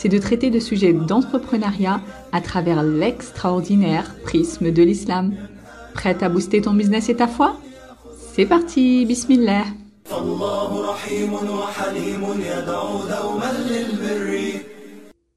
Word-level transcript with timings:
c'est 0.00 0.08
de 0.08 0.16
traiter 0.16 0.48
de 0.48 0.60
sujets 0.60 0.94
d'entrepreneuriat 0.94 2.00
à 2.32 2.40
travers 2.40 2.82
l'extraordinaire 2.82 4.16
prisme 4.22 4.70
de 4.70 4.82
l'islam. 4.82 5.34
Prête 5.92 6.22
à 6.22 6.30
booster 6.30 6.62
ton 6.62 6.72
business 6.72 7.10
et 7.10 7.16
ta 7.16 7.26
foi? 7.26 7.60
C'est 8.16 8.46
parti, 8.46 9.04
bismillah 9.04 9.64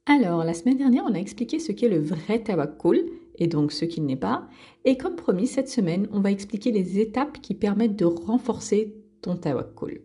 alors, 0.05 0.43
la 0.43 0.53
semaine 0.53 0.77
dernière, 0.77 1.05
on 1.07 1.13
a 1.13 1.19
expliqué 1.19 1.59
ce 1.59 1.71
qu'est 1.71 1.87
le 1.87 1.99
vrai 1.99 2.39
tawakkul, 2.39 3.05
et 3.37 3.47
donc 3.47 3.71
ce 3.71 3.85
qu'il 3.85 4.05
n'est 4.05 4.17
pas. 4.17 4.47
Et 4.83 4.97
comme 4.97 5.15
promis, 5.15 5.47
cette 5.47 5.69
semaine, 5.69 6.09
on 6.11 6.19
va 6.19 6.31
expliquer 6.31 6.71
les 6.71 6.99
étapes 6.99 7.39
qui 7.41 7.53
permettent 7.53 7.95
de 7.95 8.05
renforcer 8.05 8.95
ton 9.21 9.37
tawakkul. 9.37 10.01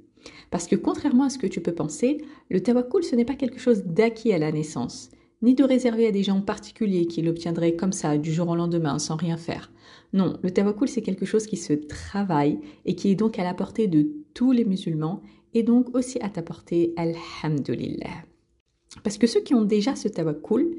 Parce 0.51 0.67
que 0.67 0.77
contrairement 0.77 1.25
à 1.25 1.31
ce 1.31 1.39
que 1.39 1.47
tu 1.47 1.61
peux 1.61 1.75
penser, 1.75 2.25
le 2.51 2.61
tawakkul, 2.61 3.05
ce 3.05 3.17
n'est 3.17 3.25
pas 3.25 3.35
quelque 3.35 3.59
chose 3.59 3.85
d'acquis 3.85 4.33
à 4.33 4.39
la 4.39 4.53
naissance, 4.53 5.11
ni 5.43 5.55
de 5.55 5.65
réservé 5.65 6.07
à 6.07 6.13
des 6.13 6.23
gens 6.23 6.41
particuliers 6.41 7.07
qui 7.07 7.23
l'obtiendraient 7.23 7.77
comme 7.77 7.93
ça, 7.93 8.19
du 8.19 8.33
jour 8.33 8.49
au 8.49 8.57
lendemain, 8.57 8.99
sans 8.99 9.17
rien 9.17 9.37
faire. 9.37 9.71
Non, 10.13 10.39
le 10.43 10.51
tawakkul, 10.51 10.89
c'est 10.89 11.03
quelque 11.03 11.27
chose 11.27 11.47
qui 11.47 11.57
se 11.57 11.73
travaille 11.73 12.59
et 12.85 12.95
qui 12.95 13.11
est 13.11 13.15
donc 13.15 13.39
à 13.39 13.45
la 13.45 13.55
portée 13.55 13.87
de 13.87 14.09
tous 14.35 14.53
les 14.53 14.65
musulmans 14.65 15.23
et 15.55 15.63
donc 15.63 15.95
aussi 15.95 16.19
à 16.21 16.29
ta 16.29 16.43
portée, 16.43 16.95
alhamdulillah. 16.97 18.25
Parce 19.03 19.19
que 19.19 19.27
ceux 19.27 19.41
qui 19.41 19.55
ont 19.55 19.65
déjà 19.65 19.97
ce 19.97 20.09
tawakkul, 20.09 20.77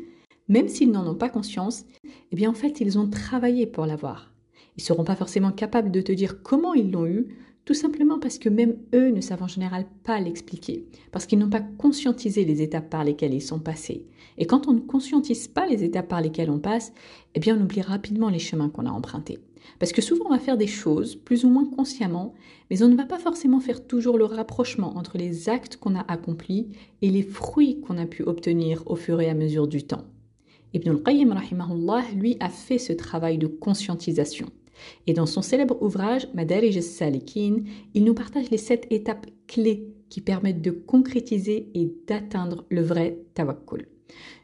même 0.48 0.68
s'ils 0.68 0.92
n'en 0.92 1.08
ont 1.08 1.16
pas 1.16 1.30
conscience, 1.30 1.86
eh 2.32 2.36
bien 2.36 2.50
en 2.50 2.54
fait, 2.54 2.82
ils 2.82 2.98
ont 2.98 3.10
travaillé 3.10 3.68
pour 3.68 3.86
l'avoir. 3.86 4.34
Ils 4.78 4.82
ne 4.82 4.86
seront 4.86 5.04
pas 5.04 5.16
forcément 5.16 5.52
capables 5.52 5.92
de 5.92 6.02
te 6.02 6.12
dire 6.12 6.42
comment 6.42 6.74
ils 6.74 6.92
l'ont 6.92 7.06
eu, 7.06 7.28
tout 7.70 7.76
simplement 7.76 8.18
parce 8.18 8.40
que 8.40 8.50
même 8.50 8.78
eux 8.96 9.12
ne 9.12 9.22
savent 9.22 9.44
en 9.44 9.48
général 9.48 9.86
pas 10.04 10.20
l'expliquer, 10.20 10.88
parce 11.12 11.28
qu'ils 11.28 11.38
n'ont 11.38 11.52
pas 11.52 11.62
conscientisé 11.62 12.44
les 12.44 12.64
étapes 12.64 12.90
par 12.90 13.04
lesquelles 13.04 13.36
ils 13.36 13.44
sont 13.44 13.60
passés. 13.60 14.08
Et 14.40 14.48
quand 14.48 14.68
on 14.68 14.74
ne 14.74 14.80
conscientise 14.80 15.48
pas 15.48 15.68
les 15.68 15.84
étapes 15.84 16.08
par 16.08 16.20
lesquelles 16.20 16.50
on 16.50 16.58
passe, 16.58 16.94
eh 17.36 17.40
bien 17.40 17.56
on 17.56 17.62
oublie 17.62 17.84
rapidement 17.84 18.30
les 18.30 18.40
chemins 18.40 18.70
qu'on 18.70 18.88
a 18.88 18.92
empruntés. 18.92 19.38
Parce 19.78 19.92
que 19.92 20.02
souvent 20.02 20.26
on 20.26 20.32
va 20.32 20.40
faire 20.40 20.58
des 20.58 20.66
choses 20.66 21.16
plus 21.16 21.46
ou 21.46 21.50
moins 21.52 21.66
consciemment, 21.66 22.34
mais 22.72 22.82
on 22.82 22.88
ne 22.88 22.98
va 22.98 23.06
pas 23.06 23.20
forcément 23.20 23.60
faire 23.60 23.86
toujours 23.86 24.18
le 24.18 24.26
rapprochement 24.26 24.98
entre 24.98 25.20
les 25.20 25.48
actes 25.48 25.78
qu'on 25.78 25.94
a 25.94 26.06
accomplis 26.08 26.70
et 27.04 27.12
les 27.12 27.22
fruits 27.22 27.82
qu'on 27.82 28.00
a 28.00 28.08
pu 28.08 28.24
obtenir 28.24 28.82
au 28.88 28.96
fur 28.96 29.22
et 29.22 29.30
à 29.30 29.36
mesure 29.36 29.68
du 29.68 29.84
temps. 29.84 30.06
Ibn 30.74 30.90
al-Qayyim 30.90 31.36
lui 32.16 32.36
a 32.40 32.50
fait 32.50 32.80
ce 32.80 32.94
travail 32.94 33.38
de 33.38 33.46
conscientisation. 33.46 34.48
Et 35.08 35.14
dans 35.14 35.26
son 35.26 35.42
célèbre 35.42 35.82
ouvrage 35.82 36.28
Madarij 36.34 36.78
al-Salikin, 36.78 37.64
il 37.94 38.04
nous 38.04 38.14
partage 38.14 38.50
les 38.50 38.58
sept 38.58 38.88
étapes 38.90 39.28
clés 39.48 39.88
qui 40.10 40.22
permettent 40.22 40.62
de 40.62 40.72
concrétiser 40.72 41.70
et 41.74 41.92
d'atteindre 42.08 42.66
le 42.70 42.82
vrai 42.82 43.20
tawakkul. 43.34 43.88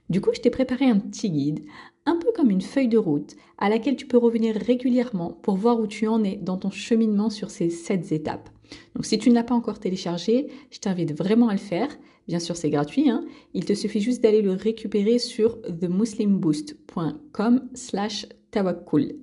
Du 0.10 0.22
coup, 0.22 0.30
je 0.34 0.42
t'ai 0.42 0.52
préparé 0.52 0.86
un 0.86 1.00
petit 1.00 1.32
guide, 1.32 1.66
un 2.06 2.18
peu 2.18 2.32
comme 2.36 2.52
une 2.52 2.62
feuille 2.62 2.88
de 2.88 2.98
route, 2.98 3.36
à 3.58 3.70
laquelle 3.70 3.96
tu 3.96 4.06
peux 4.06 4.18
revenir 4.18 4.56
régulièrement 4.56 5.32
pour 5.42 5.56
voir 5.56 5.80
où 5.80 5.88
tu 5.88 6.08
en 6.08 6.24
es 6.24 6.36
dans 6.36 6.58
ton 6.58 6.70
cheminement 6.70 7.32
sur 7.32 7.50
ces 7.50 7.72
sept 7.72 8.12
étapes. 8.12 8.50
Donc 8.96 9.06
si 9.06 9.18
tu 9.18 9.30
ne 9.30 9.36
l'as 9.36 9.44
pas 9.44 9.56
encore 9.56 9.80
téléchargé, 9.80 10.48
je 10.70 10.80
t'invite 10.80 11.18
vraiment 11.18 11.50
à 11.50 11.54
le 11.54 11.60
faire. 11.60 11.90
Bien 12.28 12.40
sûr, 12.40 12.56
c'est 12.56 12.70
gratuit. 12.70 13.10
Hein. 13.10 13.26
Il 13.54 13.66
te 13.66 13.74
suffit 13.74 14.02
juste 14.02 14.24
d'aller 14.24 14.42
le 14.42 14.54
récupérer 14.54 15.20
sur 15.20 15.62
themuslimboost.com 15.62 17.70
slash 17.74 18.28
tawakkul. 18.52 19.16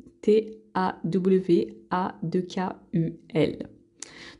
A-W-A-2-K-U-L. 0.75 3.69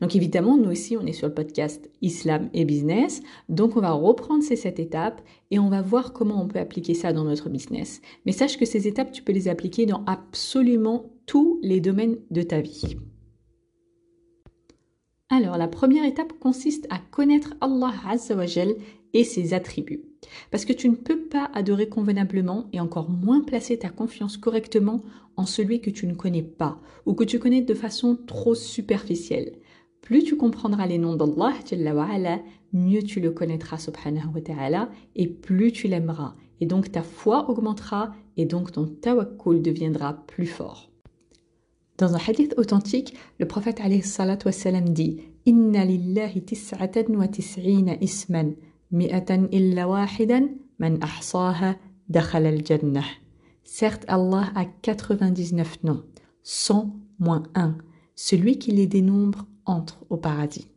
Donc 0.01 0.17
évidemment, 0.17 0.57
nous 0.57 0.71
aussi, 0.71 0.97
on 0.97 1.07
est 1.07 1.13
sur 1.13 1.29
le 1.29 1.35
podcast 1.35 1.89
Islam 2.01 2.49
et 2.53 2.65
Business. 2.65 3.23
Donc 3.49 3.77
on 3.77 3.81
va 3.81 3.93
reprendre 3.93 4.43
ces 4.43 4.57
sept 4.57 4.81
étapes 4.81 5.23
et 5.51 5.59
on 5.59 5.69
va 5.69 5.83
voir 5.83 6.13
comment 6.13 6.43
on 6.43 6.49
peut 6.49 6.59
appliquer 6.59 6.95
ça 6.95 7.13
dans 7.13 7.25
notre 7.25 7.49
business. 7.49 8.01
Mais 8.27 8.33
sache 8.33 8.59
que 8.59 8.65
ces 8.65 8.89
étapes, 8.89 9.13
tu 9.13 9.23
peux 9.23 9.33
les 9.33 9.49
appliquer 9.49 9.87
dans 9.87 10.05
absolument 10.07 11.13
tous 11.27 11.61
les 11.63 11.81
domaines 11.81 12.17
de 12.31 12.43
ta 12.43 12.61
vie. 12.61 12.97
Alors, 15.35 15.57
la 15.57 15.67
première 15.67 16.05
étape 16.05 16.35
consiste 16.39 16.87
à 16.91 16.99
connaître 16.99 17.55
Allah 17.63 17.95
Azzawajal 18.07 18.75
et 19.15 19.25
ses 19.25 19.55
attributs. 19.55 20.03
Parce 20.51 20.67
que 20.67 20.75
tu 20.75 20.91
ne 20.91 20.95
peux 20.95 21.23
pas 21.23 21.51
adorer 21.55 21.89
convenablement 21.89 22.67
et 22.75 22.81
encore 22.81 23.09
moins 23.09 23.41
placer 23.41 23.79
ta 23.79 23.89
confiance 23.89 24.37
correctement 24.37 25.01
en 25.39 25.47
celui 25.47 25.81
que 25.81 25.89
tu 25.89 26.07
ne 26.07 26.13
connais 26.13 26.43
pas 26.43 26.79
ou 27.07 27.15
que 27.15 27.25
tu 27.25 27.39
connais 27.39 27.63
de 27.63 27.73
façon 27.73 28.19
trop 28.27 28.55
superficielle. 28.55 29.55
Plus 30.03 30.23
tu 30.23 30.37
comprendras 30.37 30.87
les 30.87 30.99
noms 30.99 31.17
d'Allah, 31.17 31.55
mieux 32.75 33.03
tu 33.03 33.19
le 33.19 33.31
connaîtras 33.31 33.79
subhanahu 33.79 34.35
wa 34.35 34.43
ta'ala 34.43 34.91
et 35.17 35.29
plus 35.29 35.73
tu 35.73 35.89
l'aimeras. 35.89 36.35
Et 36.61 36.67
donc 36.67 36.93
ta 36.93 37.03
foi 37.03 37.49
augmentera 37.49 38.15
et 38.37 38.45
donc 38.45 38.71
ton 38.71 38.85
tawakkul 38.85 39.63
deviendra 39.63 40.13
plus 40.27 40.47
fort. 40.47 40.92
Dans 41.99 42.15
un 42.15 42.19
hadith 42.27 42.55
authentique, 42.57 43.15
le 43.39 43.47
prophète 43.47 43.81
alayhi 43.81 44.03
dit 44.91 45.21
Inna 45.47 45.85
lillahi 45.85 46.43
tis'atan 46.43 47.15
wa 47.15 47.29
tis'ina 47.29 47.97
isman 48.01 48.55
Certes, 53.65 54.05
Allah 54.09 54.53
a 54.55 54.65
99 54.83 55.85
noms, 55.85 56.03
100 56.43 56.97
moins 57.19 57.43
1. 57.55 57.79
Celui 58.15 58.59
qui 58.59 58.73
les 58.73 58.87
dénombre 58.87 59.47
entre 59.65 60.05
au 60.11 60.17
paradis. 60.17 60.69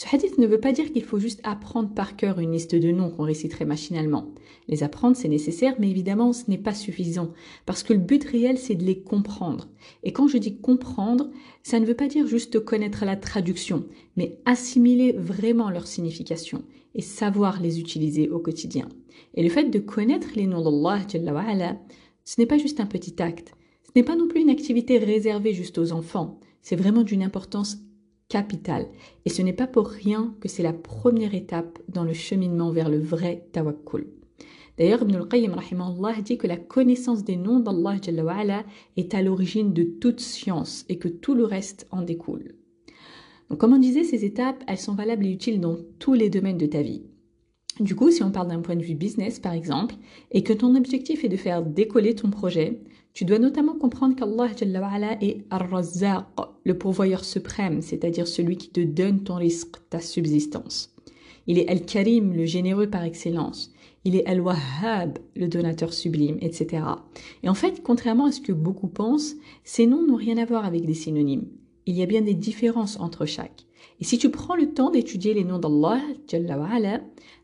Ce 0.00 0.06
hadith 0.16 0.38
ne 0.38 0.46
veut 0.46 0.60
pas 0.60 0.72
dire 0.72 0.94
qu'il 0.94 1.04
faut 1.04 1.18
juste 1.18 1.42
apprendre 1.44 1.92
par 1.92 2.16
cœur 2.16 2.38
une 2.38 2.52
liste 2.52 2.74
de 2.74 2.90
noms 2.90 3.10
qu'on 3.10 3.24
réciterait 3.24 3.66
machinalement. 3.66 4.30
Les 4.66 4.82
apprendre, 4.82 5.14
c'est 5.14 5.28
nécessaire, 5.28 5.74
mais 5.78 5.90
évidemment, 5.90 6.32
ce 6.32 6.44
n'est 6.48 6.56
pas 6.56 6.72
suffisant, 6.72 7.34
parce 7.66 7.82
que 7.82 7.92
le 7.92 7.98
but 7.98 8.24
réel, 8.24 8.56
c'est 8.56 8.76
de 8.76 8.82
les 8.82 9.02
comprendre. 9.02 9.68
Et 10.02 10.14
quand 10.14 10.26
je 10.26 10.38
dis 10.38 10.56
comprendre, 10.56 11.28
ça 11.62 11.78
ne 11.78 11.84
veut 11.84 11.92
pas 11.92 12.08
dire 12.08 12.26
juste 12.26 12.60
connaître 12.60 13.04
la 13.04 13.14
traduction, 13.14 13.84
mais 14.16 14.38
assimiler 14.46 15.12
vraiment 15.12 15.68
leur 15.68 15.86
signification 15.86 16.62
et 16.94 17.02
savoir 17.02 17.60
les 17.60 17.78
utiliser 17.78 18.30
au 18.30 18.38
quotidien. 18.38 18.88
Et 19.34 19.42
le 19.42 19.50
fait 19.50 19.64
de 19.64 19.80
connaître 19.80 20.28
les 20.34 20.46
noms 20.46 20.62
d'Allah, 20.62 21.76
ce 22.24 22.40
n'est 22.40 22.46
pas 22.46 22.56
juste 22.56 22.80
un 22.80 22.86
petit 22.86 23.22
acte, 23.22 23.52
ce 23.82 23.90
n'est 23.94 24.02
pas 24.02 24.16
non 24.16 24.28
plus 24.28 24.40
une 24.40 24.48
activité 24.48 24.96
réservée 24.96 25.52
juste 25.52 25.76
aux 25.76 25.92
enfants, 25.92 26.40
c'est 26.62 26.76
vraiment 26.76 27.02
d'une 27.02 27.22
importance 27.22 27.76
Et 29.24 29.30
ce 29.30 29.42
n'est 29.42 29.52
pas 29.52 29.66
pour 29.66 29.88
rien 29.88 30.34
que 30.40 30.48
c'est 30.48 30.62
la 30.62 30.72
première 30.72 31.34
étape 31.34 31.78
dans 31.88 32.04
le 32.04 32.12
cheminement 32.12 32.70
vers 32.70 32.88
le 32.88 32.98
vrai 32.98 33.46
tawakkul. 33.52 34.06
D'ailleurs, 34.78 35.02
Ibn 35.02 35.16
al-Qayyim 35.16 35.56
dit 36.24 36.38
que 36.38 36.46
la 36.46 36.56
connaissance 36.56 37.24
des 37.24 37.36
noms 37.36 37.60
d'Allah 37.60 38.64
est 38.96 39.14
à 39.14 39.22
l'origine 39.22 39.72
de 39.72 39.82
toute 39.82 40.20
science 40.20 40.84
et 40.88 40.98
que 40.98 41.08
tout 41.08 41.34
le 41.34 41.44
reste 41.44 41.86
en 41.90 42.02
découle. 42.02 42.54
Donc, 43.50 43.58
comme 43.58 43.74
on 43.74 43.78
disait, 43.78 44.04
ces 44.04 44.24
étapes, 44.24 44.62
elles 44.68 44.78
sont 44.78 44.94
valables 44.94 45.26
et 45.26 45.32
utiles 45.32 45.60
dans 45.60 45.76
tous 45.98 46.14
les 46.14 46.30
domaines 46.30 46.56
de 46.56 46.66
ta 46.66 46.82
vie. 46.82 47.02
Du 47.80 47.96
coup, 47.96 48.10
si 48.10 48.22
on 48.22 48.30
parle 48.30 48.48
d'un 48.48 48.60
point 48.60 48.76
de 48.76 48.82
vue 48.82 48.94
business, 48.94 49.40
par 49.40 49.52
exemple, 49.52 49.96
et 50.30 50.42
que 50.42 50.52
ton 50.52 50.76
objectif 50.76 51.24
est 51.24 51.28
de 51.28 51.36
faire 51.36 51.62
décoller 51.62 52.14
ton 52.14 52.30
projet, 52.30 52.80
tu 53.20 53.26
dois 53.26 53.38
notamment 53.38 53.74
comprendre 53.74 54.16
qu'Allah 54.16 54.48
est 55.20 55.44
Ar-Razzaq, 55.50 56.24
le 56.64 56.78
pourvoyeur 56.78 57.22
suprême, 57.22 57.82
c'est-à-dire 57.82 58.26
celui 58.26 58.56
qui 58.56 58.70
te 58.70 58.80
donne 58.80 59.24
ton 59.24 59.34
risque, 59.34 59.76
ta 59.90 60.00
subsistance. 60.00 60.94
Il 61.46 61.58
est 61.58 61.68
Al-Karim, 61.68 62.32
le 62.32 62.46
généreux 62.46 62.88
par 62.88 63.04
excellence. 63.04 63.74
Il 64.06 64.16
est 64.16 64.24
Al-Wahhab, 64.24 65.18
le 65.36 65.48
donateur 65.48 65.92
sublime, 65.92 66.38
etc. 66.40 66.82
Et 67.42 67.50
en 67.50 67.54
fait, 67.54 67.82
contrairement 67.82 68.24
à 68.24 68.32
ce 68.32 68.40
que 68.40 68.52
beaucoup 68.52 68.88
pensent, 68.88 69.34
ces 69.64 69.86
noms 69.86 70.06
n'ont 70.06 70.16
rien 70.16 70.38
à 70.38 70.46
voir 70.46 70.64
avec 70.64 70.86
des 70.86 70.94
synonymes. 70.94 71.44
Il 71.84 71.96
y 71.96 72.02
a 72.02 72.06
bien 72.06 72.22
des 72.22 72.32
différences 72.32 72.98
entre 73.00 73.26
chaque. 73.26 73.66
Et 74.00 74.04
si 74.04 74.18
tu 74.18 74.30
prends 74.30 74.56
le 74.56 74.72
temps 74.72 74.90
d'étudier 74.90 75.34
les 75.34 75.44
noms 75.44 75.58
d'Allah, 75.58 76.00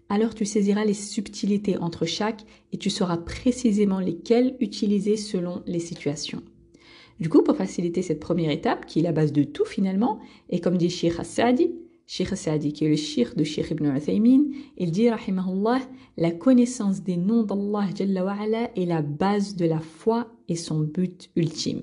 alors 0.09 0.35
tu 0.35 0.45
saisiras 0.45 0.85
les 0.85 0.95
subtilités 0.95 1.79
entre 1.79 2.07
chaque 2.07 2.45
et 2.73 2.79
tu 2.79 2.91
sauras 2.91 3.17
précisément 3.17 4.01
lesquelles 4.01 4.57
utiliser 4.61 5.17
selon 5.17 5.63
les 5.67 5.81
situations. 5.81 6.43
Du 7.19 7.29
coup, 7.29 7.43
pour 7.43 7.57
faciliter 7.57 8.03
cette 8.03 8.21
première 8.21 8.51
étape, 8.51 8.87
qui 8.87 9.01
est 9.01 9.03
la 9.03 9.13
base 9.13 9.33
de 9.33 9.43
tout 9.43 9.65
finalement, 9.65 10.21
et 10.51 10.61
comme 10.61 10.77
dit 10.77 10.91
Sheikh 10.91 11.19
As-Sadi, 11.19 11.73
Sheikh 12.07 12.33
As-Sadi 12.33 12.73
qui 12.73 12.85
est 12.85 12.89
le 12.89 12.97
Sheikh 12.97 13.37
de 13.37 13.43
Sheikh 13.43 13.71
Ibn 13.71 13.97
Uthaymin, 13.97 14.45
il 14.77 14.93
dit, 14.93 15.11
rahimahullah, 15.11 15.81
la 16.19 16.31
connaissance 16.31 17.03
des 17.03 17.17
noms 17.17 17.43
d'Allah 17.43 17.89
est 18.77 18.87
la 18.87 19.03
base 19.03 19.57
de 19.57 19.65
la 19.65 19.81
foi 19.81 20.31
est 20.49 20.57
son 20.57 20.81
but 20.81 21.31
ultime. 21.37 21.83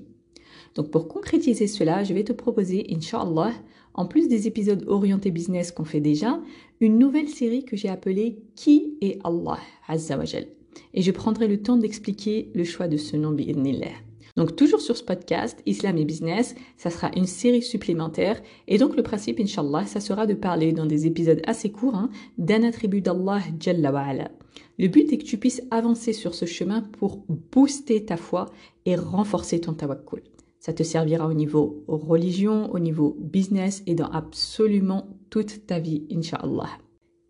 Donc 0.74 0.90
pour 0.90 1.08
concrétiser 1.08 1.66
cela, 1.66 2.04
je 2.04 2.14
vais 2.14 2.24
te 2.24 2.32
proposer, 2.32 2.86
Inch'Allah, 2.90 3.52
en 3.94 4.06
plus 4.06 4.28
des 4.28 4.46
épisodes 4.46 4.84
orientés 4.86 5.30
business 5.30 5.72
qu'on 5.72 5.84
fait 5.84 6.00
déjà, 6.00 6.40
une 6.80 6.98
nouvelle 6.98 7.28
série 7.28 7.64
que 7.64 7.76
j'ai 7.76 7.88
appelée 7.88 8.38
Qui 8.56 8.96
est 9.00 9.18
Allah 9.24 9.58
Azzawajal. 9.88 10.46
Et 10.92 11.02
je 11.02 11.10
prendrai 11.12 11.48
le 11.48 11.62
temps 11.62 11.76
d'expliquer 11.76 12.50
le 12.54 12.64
choix 12.64 12.88
de 12.88 12.96
ce 12.96 13.16
nom 13.16 13.30
bi'idnillah. 13.30 13.92
Donc 14.36 14.56
toujours 14.56 14.80
sur 14.80 14.96
ce 14.96 15.04
podcast, 15.04 15.62
Islam 15.64 15.96
et 15.96 16.04
Business, 16.04 16.56
ça 16.76 16.90
sera 16.90 17.10
une 17.14 17.26
série 17.26 17.62
supplémentaire. 17.62 18.42
Et 18.66 18.78
donc 18.78 18.96
le 18.96 19.04
principe, 19.04 19.38
Inch'Allah, 19.38 19.86
ça 19.86 20.00
sera 20.00 20.26
de 20.26 20.34
parler 20.34 20.72
dans 20.72 20.86
des 20.86 21.06
épisodes 21.06 21.40
assez 21.46 21.70
courts 21.70 21.94
hein, 21.94 22.10
d'un 22.36 22.64
attribut 22.64 23.00
d'Allah 23.00 23.40
Jalla 23.60 23.92
wa'ala. 23.92 24.30
Le 24.78 24.88
but 24.88 25.12
est 25.12 25.18
que 25.18 25.24
tu 25.24 25.38
puisses 25.38 25.62
avancer 25.70 26.12
sur 26.12 26.34
ce 26.34 26.46
chemin 26.46 26.80
pour 26.80 27.24
booster 27.52 28.04
ta 28.04 28.16
foi 28.16 28.46
et 28.86 28.96
renforcer 28.96 29.60
ton 29.60 29.72
tawakkul. 29.72 30.22
Ça 30.64 30.72
te 30.72 30.82
servira 30.82 31.28
au 31.28 31.34
niveau 31.34 31.84
religion, 31.88 32.72
au 32.72 32.78
niveau 32.78 33.18
business 33.20 33.82
et 33.86 33.94
dans 33.94 34.08
absolument 34.08 35.08
toute 35.28 35.66
ta 35.66 35.78
vie, 35.78 36.06
Inch'Allah. 36.10 36.70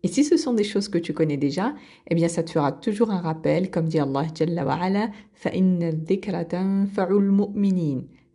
Et 0.03 0.07
si 0.07 0.23
ce 0.23 0.37
sont 0.37 0.53
des 0.53 0.63
choses 0.63 0.87
que 0.87 0.97
tu 0.97 1.11
connais 1.11 1.35
déjà, 1.35 1.75
eh 2.09 2.15
bien 2.15 2.29
ça 2.29 2.43
te 2.43 2.51
fera 2.51 2.71
toujours 2.71 3.11
un 3.11 3.19
rappel, 3.19 3.69
comme 3.69 3.89
dit 3.89 3.99
Allah 3.99 4.27
Jalla 4.33 4.65
wa'ala, 4.65 5.09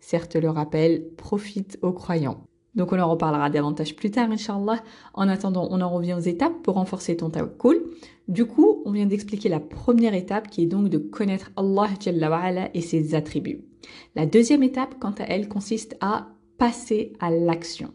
Certes, 0.01 0.37
le 0.37 0.51
rappel 0.51 1.09
profite 1.17 1.79
aux 1.81 1.95
croyants. 1.95 2.45
Donc 2.75 2.93
on 2.93 2.99
en 2.99 3.11
reparlera 3.11 3.49
davantage 3.49 3.97
plus 3.97 4.11
tard, 4.11 4.31
Inch'Allah. 4.31 4.85
En 5.15 5.31
attendant, 5.31 5.67
on 5.71 5.81
en 5.81 5.89
revient 5.89 6.13
aux 6.13 6.19
étapes 6.19 6.61
pour 6.63 6.75
renforcer 6.75 7.17
ton 7.17 7.31
tawakkul. 7.31 7.87
Du 8.29 8.45
coup, 8.45 8.83
on 8.85 8.93
vient 8.93 9.07
d'expliquer 9.07 9.49
la 9.49 9.61
première 9.61 10.13
étape 10.13 10.51
qui 10.51 10.65
est 10.65 10.67
donc 10.67 10.91
de 10.91 10.99
connaître 10.99 11.53
Allah 11.57 11.89
Jalla 11.99 12.29
wa'ala 12.29 12.69
et 12.75 12.83
ses 12.83 13.15
attributs. 13.15 13.70
La 14.15 14.27
deuxième 14.27 14.63
étape, 14.63 14.97
quant 15.01 15.15
à 15.19 15.25
elle, 15.25 15.49
consiste 15.49 15.97
à 16.01 16.29
passer 16.59 17.13
à 17.21 17.31
l'action. 17.31 17.93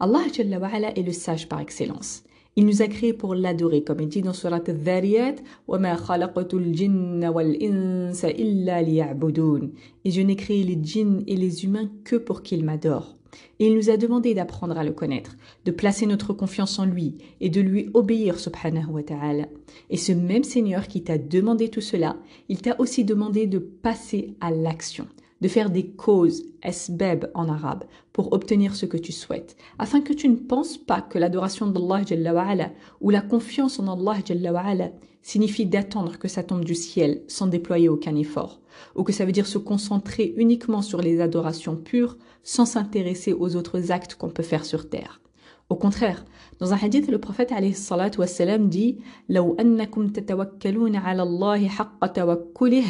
Allah 0.00 0.20
est 0.26 1.02
le 1.02 1.12
sage 1.12 1.48
par 1.48 1.60
excellence. 1.60 2.24
Il 2.54 2.66
nous 2.66 2.82
a 2.82 2.86
créés 2.86 3.14
pour 3.14 3.34
l'adorer, 3.34 3.82
comme 3.82 4.00
il 4.00 4.08
dit 4.08 4.20
dans 4.20 4.34
Surat 4.34 4.60
al-Dhariyat, 4.68 5.36
Et 10.04 10.10
je 10.10 10.20
n'ai 10.20 10.36
créé 10.36 10.62
les 10.62 10.78
djinns 10.82 11.22
et 11.26 11.36
les 11.36 11.64
humains 11.64 11.90
que 12.04 12.16
pour 12.16 12.42
qu'ils 12.42 12.64
m'adorent. 12.64 13.16
Et 13.58 13.66
il 13.66 13.74
nous 13.74 13.90
a 13.90 13.96
demandé 13.96 14.34
d'apprendre 14.34 14.76
à 14.76 14.84
le 14.84 14.92
connaître, 14.92 15.36
de 15.64 15.70
placer 15.70 16.06
notre 16.06 16.32
confiance 16.32 16.78
en 16.78 16.84
lui 16.84 17.16
et 17.40 17.48
de 17.48 17.60
lui 17.60 17.90
obéir, 17.94 18.38
subhanahu 18.38 18.90
wa 18.90 19.02
ta'ala. 19.02 19.46
Et 19.90 19.96
ce 19.96 20.12
même 20.12 20.44
Seigneur 20.44 20.88
qui 20.88 21.02
t'a 21.02 21.18
demandé 21.18 21.68
tout 21.68 21.80
cela, 21.80 22.16
il 22.48 22.60
t'a 22.60 22.78
aussi 22.78 23.04
demandé 23.04 23.46
de 23.46 23.58
passer 23.58 24.34
à 24.40 24.50
l'action, 24.50 25.06
de 25.42 25.48
faire 25.48 25.70
des 25.70 25.88
causes, 25.88 26.44
esbeb 26.62 27.26
en 27.34 27.48
arabe, 27.48 27.82
pour 28.12 28.32
obtenir 28.32 28.76
ce 28.76 28.86
que 28.86 28.96
tu 28.96 29.10
souhaites, 29.10 29.56
afin 29.76 30.00
que 30.00 30.12
tu 30.12 30.28
ne 30.28 30.36
penses 30.36 30.78
pas 30.78 31.02
que 31.02 31.18
l'adoration 31.18 31.66
d'Allah 31.66 32.70
ou 33.00 33.10
la 33.10 33.22
confiance 33.22 33.80
en 33.80 33.88
Allah 33.88 34.92
signifie 35.20 35.66
d'attendre 35.66 36.16
que 36.20 36.28
ça 36.28 36.44
tombe 36.44 36.64
du 36.64 36.76
ciel 36.76 37.22
sans 37.26 37.48
déployer 37.48 37.88
aucun 37.88 38.14
effort, 38.14 38.60
ou 38.94 39.02
que 39.02 39.12
ça 39.12 39.24
veut 39.24 39.32
dire 39.32 39.48
se 39.48 39.58
concentrer 39.58 40.32
uniquement 40.36 40.80
sur 40.80 41.02
les 41.02 41.20
adorations 41.20 41.74
pures 41.74 42.16
sans 42.44 42.64
s'intéresser 42.64 43.32
aux 43.32 43.56
autres 43.56 43.90
actes 43.90 44.14
qu'on 44.14 44.30
peut 44.30 44.44
faire 44.44 44.64
sur 44.64 44.88
terre. 44.88 45.20
Au 45.71 45.75
contraire, 45.75 46.23
dans 46.59 46.73
un 46.73 46.77
hadith, 46.77 47.09
le 47.09 47.17
prophète 47.17 47.51
alayhi 47.51 47.73
salatu 47.73 48.19
wassalam 48.19 48.69
dit 48.69 48.97
لو 49.29 49.55
أنكم 49.59 50.07
تتوكلون 50.07 50.95
على 50.95 51.23
الله 51.23 51.67
حق 51.67 52.05
توكله 52.05 52.85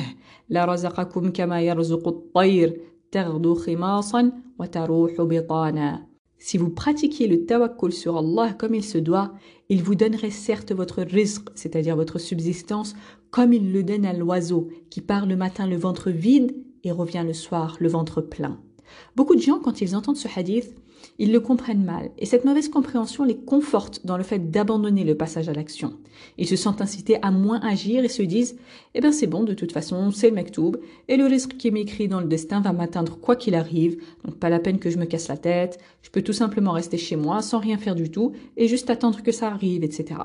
لرزقكم 0.49 1.29
كما 1.31 1.61
يرزق 1.61 2.07
الطير 2.07 2.81
تغدو 3.11 3.55
خماصا 3.55 4.31
وتروح 4.59 5.11
بطانا 5.19 6.07
Si 6.39 6.59
vous 6.59 6.69
pratiquiez 6.69 7.27
le 7.27 7.45
tawakkul 7.45 7.91
sur 7.91 8.15
Allah 8.15 8.53
comme 8.53 8.75
il 8.75 8.83
se 8.83 8.99
doit, 8.99 9.33
il 9.69 9.81
vous 9.81 9.95
donnerait 9.95 10.29
certes 10.29 10.71
votre 10.71 11.01
rizq, 11.01 11.47
c'est-à-dire 11.55 11.95
votre 11.95 12.19
subsistance, 12.19 12.93
comme 13.31 13.53
il 13.53 13.73
le 13.73 13.81
donne 13.81 14.05
à 14.05 14.13
l'oiseau 14.13 14.69
qui 14.91 15.01
part 15.01 15.25
le 15.25 15.35
matin 15.35 15.65
le 15.65 15.77
ventre 15.77 16.11
vide 16.11 16.55
et 16.83 16.91
revient 16.91 17.23
le 17.25 17.33
soir 17.33 17.77
le 17.79 17.89
ventre 17.89 18.21
plein. 18.21 18.59
Beaucoup 19.16 19.34
de 19.34 19.40
gens, 19.40 19.58
quand 19.58 19.80
ils 19.80 19.96
entendent 19.96 20.16
ce 20.16 20.28
hadith, 20.34 20.74
ils 21.18 21.32
le 21.32 21.40
comprennent 21.40 21.84
mal, 21.84 22.10
et 22.18 22.26
cette 22.26 22.44
mauvaise 22.44 22.68
compréhension 22.68 23.24
les 23.24 23.36
conforte 23.36 24.06
dans 24.06 24.16
le 24.16 24.22
fait 24.22 24.50
d'abandonner 24.50 25.04
le 25.04 25.16
passage 25.16 25.48
à 25.48 25.52
l'action. 25.52 25.94
Ils 26.38 26.46
se 26.46 26.56
sentent 26.56 26.80
incités 26.80 27.18
à 27.22 27.30
moins 27.30 27.60
agir 27.60 28.04
et 28.04 28.08
se 28.08 28.22
disent 28.22 28.56
Eh 28.94 29.00
bien 29.00 29.12
c'est 29.12 29.26
bon, 29.26 29.42
de 29.42 29.54
toute 29.54 29.72
façon, 29.72 30.10
c'est 30.10 30.30
le 30.30 30.36
mektoub, 30.36 30.76
et 31.08 31.16
le 31.16 31.26
risque 31.26 31.56
qui 31.56 31.68
est 31.68 31.80
écrit 31.80 32.08
dans 32.08 32.20
le 32.20 32.28
destin 32.28 32.60
va 32.60 32.72
m'atteindre 32.72 33.18
quoi 33.18 33.36
qu'il 33.36 33.54
arrive, 33.54 34.00
donc 34.24 34.36
pas 34.36 34.48
la 34.48 34.60
peine 34.60 34.78
que 34.78 34.90
je 34.90 34.98
me 34.98 35.04
casse 35.04 35.28
la 35.28 35.36
tête, 35.36 35.78
je 36.02 36.10
peux 36.10 36.22
tout 36.22 36.32
simplement 36.32 36.72
rester 36.72 36.98
chez 36.98 37.16
moi 37.16 37.42
sans 37.42 37.58
rien 37.58 37.78
faire 37.78 37.94
du 37.94 38.10
tout, 38.10 38.32
et 38.56 38.68
juste 38.68 38.90
attendre 38.90 39.22
que 39.22 39.32
ça 39.32 39.48
arrive, 39.48 39.84
etc. 39.84 40.20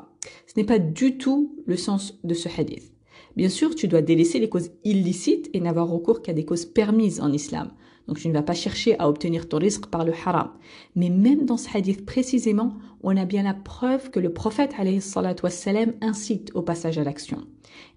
Ce 0.46 0.54
n'est 0.56 0.66
pas 0.66 0.80
du 0.80 1.18
tout 1.18 1.56
le 1.66 1.78
sens 1.78 2.20
de 2.24 2.34
ce 2.34 2.50
hadith. 2.50 2.92
Bien 3.36 3.50
sûr, 3.50 3.76
tu 3.76 3.88
dois 3.88 4.02
délaisser 4.02 4.40
les 4.40 4.50
causes 4.50 4.72
illicites 4.84 5.50
et 5.54 5.60
n'avoir 5.60 5.88
recours 5.88 6.22
qu'à 6.22 6.34
des 6.34 6.46
causes 6.46 6.66
permises 6.66 7.22
en 7.22 7.32
islam. 7.32 7.70
Donc 8.08 8.20
tu 8.20 8.28
ne 8.30 8.34
vas 8.34 8.42
pas 8.42 8.54
chercher 8.54 8.98
à 9.00 9.10
obtenir 9.10 9.50
ton 9.50 9.58
risque 9.58 9.88
par 9.88 10.06
le 10.06 10.14
haram. 10.26 10.52
Mais 10.96 11.10
même 11.10 11.46
dans 11.46 11.58
ce 11.58 11.68
hadith 11.76 12.06
précisément, 12.06 12.74
on 13.02 13.18
a 13.18 13.26
bien 13.26 13.44
la 13.44 13.54
preuve 13.54 14.10
que 14.10 14.20
le 14.20 14.32
prophète 14.32 14.76
wassalam, 15.44 15.94
incite 16.02 16.52
au 16.54 16.62
passage 16.62 16.98
à 16.98 17.04
l'action. 17.04 17.40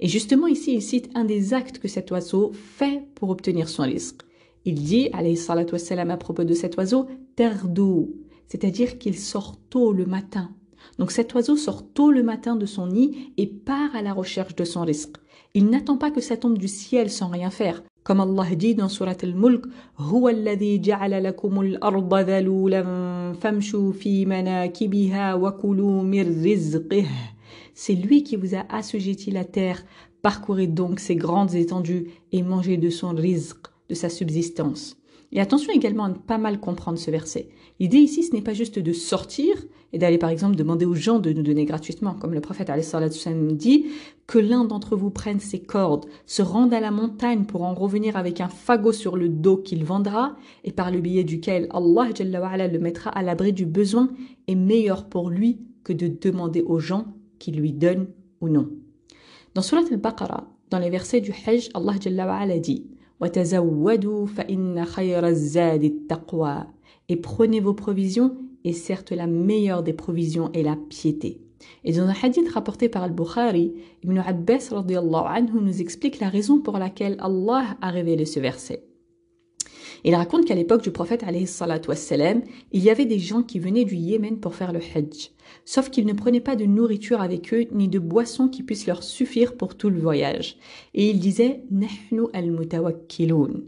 Et 0.00 0.08
justement 0.08 0.46
ici, 0.46 0.74
il 0.74 0.82
cite 0.82 1.10
un 1.14 1.24
des 1.24 1.54
actes 1.54 1.78
que 1.78 1.88
cet 1.88 2.10
oiseau 2.10 2.52
fait 2.52 3.02
pour 3.14 3.30
obtenir 3.30 3.68
son 3.68 3.84
risque. 3.84 4.22
Il 4.64 4.74
dit, 4.74 5.10
wassalam, 5.12 6.10
à 6.10 6.16
propos 6.16 6.44
de 6.44 6.54
cet 6.54 6.76
oiseau, 6.76 7.06
terdou, 7.36 8.12
c'est-à-dire 8.46 8.98
qu'il 8.98 9.18
sort 9.18 9.56
tôt 9.70 9.92
le 9.92 10.06
matin. 10.06 10.50
Donc 10.98 11.12
cet 11.12 11.34
oiseau 11.34 11.56
sort 11.56 11.86
tôt 11.92 12.10
le 12.10 12.22
matin 12.22 12.56
de 12.56 12.66
son 12.66 12.88
nid 12.88 13.32
et 13.36 13.46
part 13.46 13.94
à 13.94 14.02
la 14.02 14.12
recherche 14.12 14.56
de 14.56 14.64
son 14.64 14.82
risque. 14.82 15.16
Il 15.54 15.66
n'attend 15.68 15.96
pas 15.96 16.10
que 16.10 16.20
ça 16.20 16.36
tombe 16.36 16.58
du 16.58 16.68
ciel 16.68 17.10
sans 17.10 17.28
rien 17.28 17.50
faire. 17.50 17.82
Comme 18.02 18.20
Allah 18.20 18.54
dit 18.56 18.74
dans 18.74 18.88
Surat 18.88 19.16
Al-Mulk, 19.22 19.66
C'est 27.74 27.94
lui 27.94 28.22
qui 28.22 28.36
vous 28.36 28.54
a 28.54 28.64
assujetti 28.70 29.30
la 29.30 29.44
terre. 29.44 29.84
Parcourez 30.22 30.66
donc 30.66 30.98
ces 30.98 31.16
grandes 31.16 31.54
étendues 31.54 32.08
et 32.32 32.42
mangez 32.42 32.78
de 32.78 32.90
son 32.90 33.14
rizq, 33.14 33.56
de 33.88 33.94
sa 33.94 34.08
subsistance. 34.08 34.96
Et 35.32 35.40
attention 35.40 35.72
également 35.72 36.04
à 36.04 36.08
ne 36.08 36.14
pas 36.14 36.38
mal 36.38 36.58
comprendre 36.58 36.98
ce 36.98 37.10
verset. 37.10 37.48
L'idée 37.78 37.98
ici, 37.98 38.24
ce 38.24 38.34
n'est 38.34 38.42
pas 38.42 38.52
juste 38.52 38.78
de 38.78 38.92
sortir 38.92 39.54
et 39.92 39.98
d'aller 39.98 40.18
par 40.18 40.30
exemple 40.30 40.56
demander 40.56 40.86
aux 40.86 40.94
gens 40.94 41.18
de 41.18 41.32
nous 41.32 41.42
donner 41.42 41.64
gratuitement, 41.64 42.14
comme 42.14 42.34
le 42.34 42.40
prophète 42.40 42.70
dit, 43.52 43.86
que 44.26 44.38
l'un 44.38 44.64
d'entre 44.64 44.96
vous 44.96 45.10
prenne 45.10 45.40
ses 45.40 45.60
cordes, 45.60 46.06
se 46.26 46.42
rende 46.42 46.72
à 46.74 46.80
la 46.80 46.90
montagne 46.90 47.44
pour 47.44 47.62
en 47.62 47.74
revenir 47.74 48.16
avec 48.16 48.40
un 48.40 48.48
fagot 48.48 48.92
sur 48.92 49.16
le 49.16 49.28
dos 49.28 49.56
qu'il 49.56 49.84
vendra, 49.84 50.36
et 50.64 50.72
par 50.72 50.90
le 50.90 51.00
biais 51.00 51.24
duquel 51.24 51.68
Allah 51.70 52.08
le 52.68 52.78
mettra 52.78 53.10
à 53.10 53.22
l'abri 53.22 53.52
du 53.52 53.66
besoin, 53.66 54.10
est 54.46 54.54
meilleur 54.54 55.08
pour 55.08 55.30
lui 55.30 55.60
que 55.82 55.92
de 55.92 56.08
demander 56.08 56.62
aux 56.62 56.78
gens 56.78 57.06
qui 57.38 57.50
lui 57.52 57.72
donnent 57.72 58.08
ou 58.40 58.48
non. 58.48 58.68
Dans 59.54 59.62
Surat 59.62 59.82
al-Baqarah, 59.90 60.48
dans 60.70 60.78
les 60.78 60.90
versets 60.90 61.20
du 61.20 61.32
Hajj, 61.32 61.70
Allah 61.74 61.94
dit 62.58 62.86
et 67.08 67.16
prenez 67.16 67.60
vos 67.60 67.74
provisions, 67.74 68.36
et 68.64 68.72
certes 68.72 69.10
la 69.10 69.26
meilleure 69.26 69.82
des 69.82 69.92
provisions 69.92 70.50
est 70.52 70.62
la 70.62 70.76
piété. 70.76 71.40
Et 71.84 71.92
dans 71.92 72.04
un 72.04 72.14
hadith 72.22 72.48
rapporté 72.48 72.88
par 72.88 73.02
Al-Bukhari, 73.02 73.74
Ibn 74.04 74.18
Abbas 74.18 74.70
anhu 74.72 75.60
nous 75.60 75.80
explique 75.80 76.20
la 76.20 76.28
raison 76.28 76.60
pour 76.60 76.78
laquelle 76.78 77.16
Allah 77.20 77.76
a 77.82 77.90
révélé 77.90 78.24
ce 78.24 78.40
verset. 78.40 78.89
Il 80.04 80.14
raconte 80.14 80.46
qu'à 80.46 80.54
l'époque 80.54 80.82
du 80.82 80.90
prophète 80.90 81.24
wassalam, 81.88 82.42
il 82.72 82.82
y 82.82 82.90
avait 82.90 83.06
des 83.06 83.18
gens 83.18 83.42
qui 83.42 83.58
venaient 83.58 83.84
du 83.84 83.96
Yémen 83.96 84.38
pour 84.38 84.54
faire 84.54 84.72
le 84.72 84.80
Hajj. 84.80 85.30
Sauf 85.64 85.90
qu'ils 85.90 86.06
ne 86.06 86.12
prenaient 86.12 86.40
pas 86.40 86.56
de 86.56 86.64
nourriture 86.64 87.20
avec 87.20 87.52
eux 87.52 87.66
ni 87.72 87.88
de 87.88 87.98
boissons 87.98 88.48
qui 88.48 88.62
puissent 88.62 88.86
leur 88.86 89.02
suffire 89.02 89.56
pour 89.56 89.76
tout 89.76 89.90
le 89.90 90.00
voyage. 90.00 90.56
Et 90.94 91.10
ils 91.10 91.20
disaient 91.20 91.62
Nahnu 91.70 92.28
al-mutawakkilun. 92.32 93.62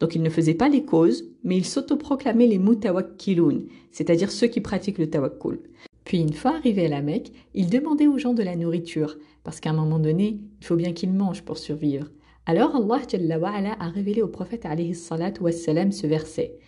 Donc 0.00 0.14
ils 0.14 0.22
ne 0.22 0.30
faisaient 0.30 0.54
pas 0.54 0.68
les 0.68 0.84
causes, 0.84 1.30
mais 1.44 1.56
ils 1.56 1.64
s'autoproclamaient 1.64 2.46
les 2.46 2.58
mutawakkilun, 2.58 3.62
c'est-à-dire 3.92 4.32
ceux 4.32 4.48
qui 4.48 4.60
pratiquent 4.60 4.98
le 4.98 5.10
tawakkul. 5.10 5.60
Puis 6.04 6.18
une 6.18 6.32
fois 6.32 6.56
arrivés 6.56 6.86
à 6.86 6.88
la 6.88 7.02
Mecque, 7.02 7.32
ils 7.54 7.70
demandaient 7.70 8.08
aux 8.08 8.18
gens 8.18 8.34
de 8.34 8.42
la 8.42 8.56
nourriture, 8.56 9.16
parce 9.44 9.60
qu'à 9.60 9.70
un 9.70 9.74
moment 9.74 10.00
donné, 10.00 10.40
il 10.60 10.66
faut 10.66 10.76
bien 10.76 10.92
qu'ils 10.92 11.12
mangent 11.12 11.42
pour 11.42 11.58
survivre. 11.58 12.08
Alors 12.44 12.74
Allah 12.74 13.76
a 13.78 13.88
révélé 13.88 14.20
au 14.20 14.26
prophète 14.26 14.64
ce 14.64 16.06
verset 16.08 16.58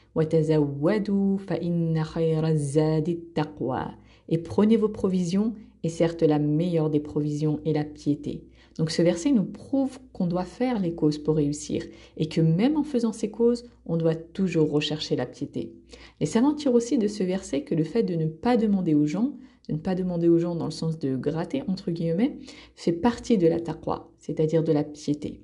Et 4.29 4.39
prenez 4.39 4.77
vos 4.77 4.89
provisions, 4.89 5.55
et 5.83 5.89
certes 5.89 6.23
la 6.23 6.39
meilleure 6.39 6.91
des 6.91 7.01
provisions 7.01 7.59
est 7.65 7.73
la 7.73 7.83
piété. 7.83 8.45
Donc 8.79 8.93
ce 8.93 9.03
verset 9.03 9.33
nous 9.33 9.43
prouve 9.43 9.99
qu'on 10.13 10.29
doit 10.29 10.45
faire 10.45 10.79
les 10.79 10.95
causes 10.95 11.19
pour 11.19 11.35
réussir 11.35 11.85
et 12.17 12.29
que 12.29 12.41
même 12.41 12.77
en 12.77 12.85
faisant 12.85 13.13
ces 13.13 13.33
causes, 13.33 13.65
on 13.85 13.97
doit 13.97 14.15
toujours 14.15 14.71
rechercher 14.71 15.17
la 15.17 15.27
piété. 15.27 15.73
Les 16.21 16.27
savants 16.27 16.55
tirent 16.55 16.75
aussi 16.75 16.99
de 16.99 17.09
ce 17.09 17.25
verset 17.25 17.63
que 17.63 17.75
le 17.75 17.85
fait 17.85 18.05
de 18.05 18.15
ne 18.15 18.27
pas 18.27 18.57
demander 18.57 18.95
aux 18.95 19.07
gens, 19.07 19.33
de 19.69 19.73
ne 19.73 19.79
pas 19.79 19.97
demander 19.97 20.29
aux 20.29 20.39
gens 20.39 20.55
dans 20.55 20.67
le 20.67 20.71
sens 20.71 21.01
de 21.01 21.17
gratter 21.17 21.65
entre 21.67 21.91
guillemets, 21.91 22.37
fait 22.77 22.93
partie 22.93 23.39
de 23.39 23.49
la 23.49 23.59
taqwa, 23.59 24.13
c'est-à-dire 24.19 24.63
de 24.63 24.73
la 24.73 24.85
piété. 24.85 25.41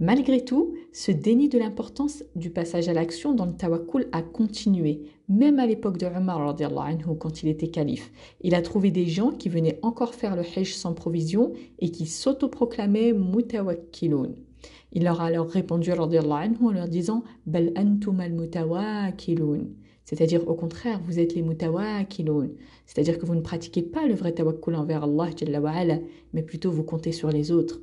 Malgré 0.00 0.44
tout, 0.44 0.74
ce 0.92 1.12
déni 1.12 1.48
de 1.48 1.58
l'importance 1.58 2.24
du 2.34 2.50
passage 2.50 2.88
à 2.88 2.92
l'action 2.92 3.34
dans 3.34 3.46
le 3.46 3.52
tawakkul 3.52 4.08
a 4.12 4.22
continué, 4.22 5.02
même 5.28 5.58
à 5.58 5.66
l'époque 5.66 5.98
de 5.98 6.06
Omar 6.06 6.56
quand 7.18 7.42
il 7.42 7.48
était 7.48 7.68
calife. 7.68 8.10
Il 8.40 8.54
a 8.54 8.62
trouvé 8.62 8.90
des 8.90 9.06
gens 9.06 9.30
qui 9.30 9.48
venaient 9.48 9.78
encore 9.82 10.14
faire 10.14 10.34
le 10.34 10.42
hajj 10.42 10.74
sans 10.74 10.94
provision 10.94 11.52
et 11.78 11.90
qui 11.90 12.06
s'autoproclamaient 12.06 13.12
mutawakkilun. 13.12 14.30
Il 14.92 15.04
leur 15.04 15.20
a 15.20 15.26
alors 15.26 15.48
répondu 15.48 15.92
en 15.92 16.72
leur 16.72 16.88
disant 16.88 17.22
Bal 17.46 17.72
antum 17.76 18.20
al 18.20 18.32
mutawakkilun. 18.32 19.68
C'est-à-dire, 20.04 20.48
au 20.48 20.54
contraire, 20.54 21.00
vous 21.06 21.20
êtes 21.20 21.34
les 21.34 21.42
mutawakkilun. 21.42 22.50
C'est-à-dire 22.86 23.18
que 23.18 23.26
vous 23.26 23.36
ne 23.36 23.40
pratiquez 23.40 23.82
pas 23.82 24.06
le 24.06 24.14
vrai 24.14 24.32
tawakkul 24.32 24.74
envers 24.74 25.04
Allah, 25.04 25.98
mais 26.32 26.42
plutôt 26.42 26.72
vous 26.72 26.82
comptez 26.82 27.12
sur 27.12 27.30
les 27.30 27.52
autres. 27.52 27.80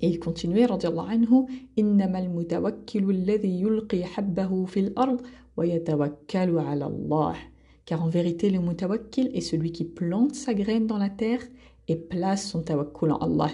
Et 0.00 0.08
il 0.08 0.18
continuait, 0.18 0.66
radiallahu 0.66 1.12
anhu, 1.12 1.46
mutawakkilu 1.76 3.10
alladhi 3.10 3.58
yulqi 3.60 4.02
habbahu 4.16 4.66
fil 4.66 4.92
ard 4.96 5.18
wa 5.56 5.66
yatawakkalu 5.66 6.58
ala 6.58 6.86
Allah. 6.86 7.36
Car 7.86 8.02
en 8.02 8.08
vérité, 8.08 8.50
le 8.50 8.60
mutawakkil 8.60 9.30
est 9.34 9.42
celui 9.42 9.70
qui 9.70 9.84
plante 9.84 10.34
sa 10.34 10.54
graine 10.54 10.86
dans 10.86 10.96
la 10.98 11.10
terre 11.10 11.42
et 11.88 11.96
place 11.96 12.48
son 12.48 12.62
tawakkul 12.62 13.12
en 13.12 13.18
Allah. 13.18 13.50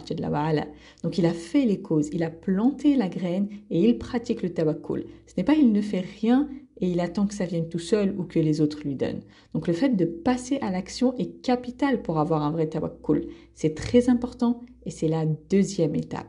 Donc 1.03 1.19
il 1.19 1.27
a 1.27 1.33
fait 1.33 1.65
les 1.65 1.81
causes, 1.81 2.11
il 2.13 2.23
a 2.23 2.31
planté 2.31 2.95
la 2.97 3.09
graine 3.09 3.49
et 3.71 3.89
il 3.89 3.99
pratique 3.99 4.43
le 4.43 4.53
tawakkul. 4.53 5.05
Ce 5.27 5.35
n'est 5.37 5.45
pas 5.45 5.55
il 5.55 5.73
ne 5.73 5.81
fait 5.81 6.05
rien 6.21 6.49
et 6.81 6.89
il 6.89 7.01
attend 7.01 7.27
que 7.27 7.35
ça 7.35 7.45
vienne 7.45 7.69
tout 7.69 7.79
seul 7.79 8.15
ou 8.19 8.25
que 8.25 8.39
les 8.39 8.61
autres 8.61 8.81
lui 8.85 8.95
donnent. 8.95 9.23
Donc 9.55 9.67
le 9.67 9.73
fait 9.73 9.91
de 9.91 10.05
passer 10.05 10.59
à 10.63 10.71
l'action 10.71 11.17
est 11.17 11.43
capital 11.43 12.03
pour 12.03 12.19
avoir 12.19 12.43
un 12.43 12.51
vrai 12.51 12.69
tawakkul. 12.69 13.29
C'est 13.55 13.75
très 13.75 14.09
important 14.09 14.63
et 14.85 14.91
c'est 14.91 15.09
la 15.09 15.27
deuxième 15.27 15.95
étape. 15.95 16.27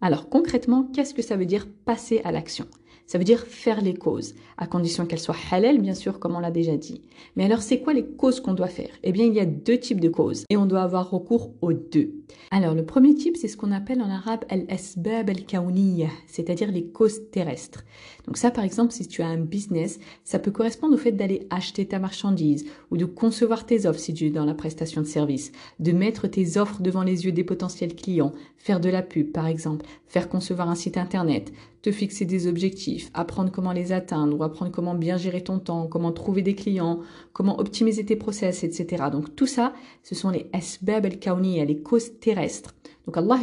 Alors 0.00 0.28
concrètement, 0.28 0.84
qu'est-ce 0.92 1.14
que 1.14 1.22
ça 1.22 1.36
veut 1.36 1.46
dire 1.46 1.68
passer 1.84 2.20
à 2.24 2.32
l'action? 2.32 2.66
Ça 3.12 3.18
veut 3.18 3.24
dire 3.24 3.40
faire 3.40 3.82
les 3.82 3.92
causes, 3.92 4.34
à 4.56 4.66
condition 4.66 5.04
qu'elles 5.04 5.18
soient 5.18 5.36
halal, 5.50 5.82
bien 5.82 5.92
sûr, 5.92 6.18
comme 6.18 6.34
on 6.34 6.40
l'a 6.40 6.50
déjà 6.50 6.78
dit. 6.78 7.02
Mais 7.36 7.44
alors, 7.44 7.60
c'est 7.60 7.80
quoi 7.80 7.92
les 7.92 8.06
causes 8.06 8.40
qu'on 8.40 8.54
doit 8.54 8.68
faire? 8.68 8.88
Eh 9.02 9.12
bien, 9.12 9.26
il 9.26 9.34
y 9.34 9.40
a 9.40 9.44
deux 9.44 9.76
types 9.76 10.00
de 10.00 10.08
causes 10.08 10.46
et 10.48 10.56
on 10.56 10.64
doit 10.64 10.80
avoir 10.80 11.10
recours 11.10 11.52
aux 11.60 11.74
deux. 11.74 12.14
Alors, 12.50 12.74
le 12.74 12.86
premier 12.86 13.14
type, 13.14 13.36
c'est 13.36 13.48
ce 13.48 13.58
qu'on 13.58 13.70
appelle 13.70 14.00
en 14.00 14.08
arabe 14.08 14.46
al-asbab 14.48 15.28
al-kawniyya, 15.28 16.08
c'est-à-dire 16.26 16.72
les 16.72 16.86
causes 16.86 17.30
terrestres. 17.30 17.84
Donc 18.26 18.38
ça, 18.38 18.50
par 18.50 18.64
exemple, 18.64 18.92
si 18.92 19.06
tu 19.06 19.20
as 19.20 19.26
un 19.26 19.36
business, 19.36 20.00
ça 20.24 20.38
peut 20.38 20.50
correspondre 20.50 20.94
au 20.94 20.98
fait 20.98 21.12
d'aller 21.12 21.46
acheter 21.50 21.84
ta 21.84 21.98
marchandise 21.98 22.64
ou 22.90 22.96
de 22.96 23.04
concevoir 23.04 23.66
tes 23.66 23.84
offres 23.84 24.00
si 24.00 24.14
tu 24.14 24.28
es 24.28 24.30
dans 24.30 24.46
la 24.46 24.54
prestation 24.54 25.02
de 25.02 25.06
service, 25.06 25.52
de 25.80 25.92
mettre 25.92 26.28
tes 26.28 26.56
offres 26.56 26.80
devant 26.80 27.02
les 27.02 27.26
yeux 27.26 27.32
des 27.32 27.44
potentiels 27.44 27.94
clients, 27.94 28.32
faire 28.56 28.80
de 28.80 28.88
la 28.88 29.02
pub, 29.02 29.32
par 29.32 29.48
exemple, 29.48 29.84
faire 30.06 30.30
concevoir 30.30 30.70
un 30.70 30.76
site 30.76 30.96
internet, 30.96 31.52
te 31.82 31.90
fixer 31.90 32.24
des 32.24 32.46
objectifs, 32.46 33.10
apprendre 33.12 33.50
comment 33.50 33.72
les 33.72 33.92
atteindre 33.92 34.38
ou 34.38 34.42
apprendre 34.44 34.70
comment 34.70 34.94
bien 34.94 35.16
gérer 35.16 35.42
ton 35.42 35.58
temps, 35.58 35.88
comment 35.88 36.12
trouver 36.12 36.42
des 36.42 36.54
clients, 36.54 37.00
comment 37.32 37.58
optimiser 37.58 38.04
tes 38.04 38.16
process, 38.16 38.62
etc. 38.62 39.04
Donc 39.10 39.34
tout 39.34 39.48
ça, 39.48 39.74
ce 40.04 40.14
sont 40.14 40.30
les 40.30 40.48
asbab 40.52 41.06
al-kawniya, 41.06 41.64
les 41.64 41.82
causes 41.82 42.18
terrestres. 42.20 42.74
Donc 43.04 43.16
Allah 43.16 43.40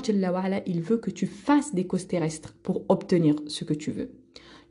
il 0.65 0.81
veut 0.81 0.97
que 0.97 1.11
tu 1.11 1.27
fasses 1.27 1.75
des 1.75 1.85
causes 1.85 2.07
terrestres 2.07 2.55
pour 2.63 2.85
obtenir 2.87 3.35
ce 3.47 3.65
que 3.65 3.73
tu 3.73 3.91
veux. 3.91 4.11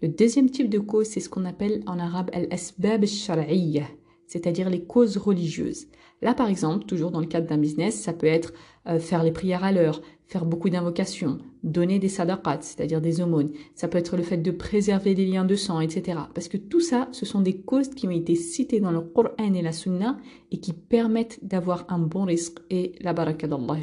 Le 0.00 0.08
deuxième 0.08 0.48
type 0.48 0.70
de 0.70 0.78
cause, 0.78 1.06
c'est 1.06 1.20
ce 1.20 1.28
qu'on 1.28 1.44
appelle 1.44 1.82
en 1.87 1.98
arabe 1.98 2.30
al-asbab 2.32 3.04
al 3.04 3.87
c'est-à-dire 4.26 4.70
les 4.70 4.84
causes 4.84 5.16
religieuses. 5.16 5.88
Là, 6.20 6.34
par 6.34 6.48
exemple, 6.48 6.84
toujours 6.84 7.10
dans 7.10 7.20
le 7.20 7.26
cadre 7.26 7.46
d'un 7.46 7.58
business, 7.58 7.94
ça 7.94 8.12
peut 8.12 8.26
être 8.26 8.52
euh, 8.88 8.98
faire 8.98 9.22
les 9.22 9.30
prières 9.30 9.62
à 9.62 9.70
l'heure, 9.70 10.02
faire 10.26 10.44
beaucoup 10.44 10.68
d'invocations, 10.68 11.38
donner 11.62 11.98
des 11.98 12.08
sadaqat, 12.08 12.58
c'est-à-dire 12.60 13.00
des 13.00 13.20
aumônes. 13.20 13.52
Ça 13.75 13.87
peut 13.87 13.98
être 13.98 14.16
le 14.16 14.22
fait 14.22 14.37
de 14.37 14.50
préserver 14.50 15.14
les 15.14 15.26
liens 15.26 15.44
de 15.44 15.54
sang, 15.54 15.80
etc. 15.80 16.18
Parce 16.34 16.48
que 16.48 16.56
tout 16.56 16.80
ça, 16.80 17.08
ce 17.12 17.25
sont 17.25 17.40
des 17.40 17.60
causes 17.60 17.90
qui 17.90 18.08
ont 18.08 18.12
été 18.12 18.34
citées 18.34 18.80
dans 18.80 18.90
le 18.90 19.00
Coran 19.00 19.30
et 19.38 19.62
la 19.62 19.72
Sunna 19.72 20.18
et 20.50 20.58
qui 20.58 20.72
permettent 20.72 21.38
d'avoir 21.44 21.87
un 21.88 21.98
bon 21.98 22.25
risque 22.25 22.58
et 22.68 22.92
la 23.00 23.12
baraka 23.12 23.46
d'Allah. 23.46 23.76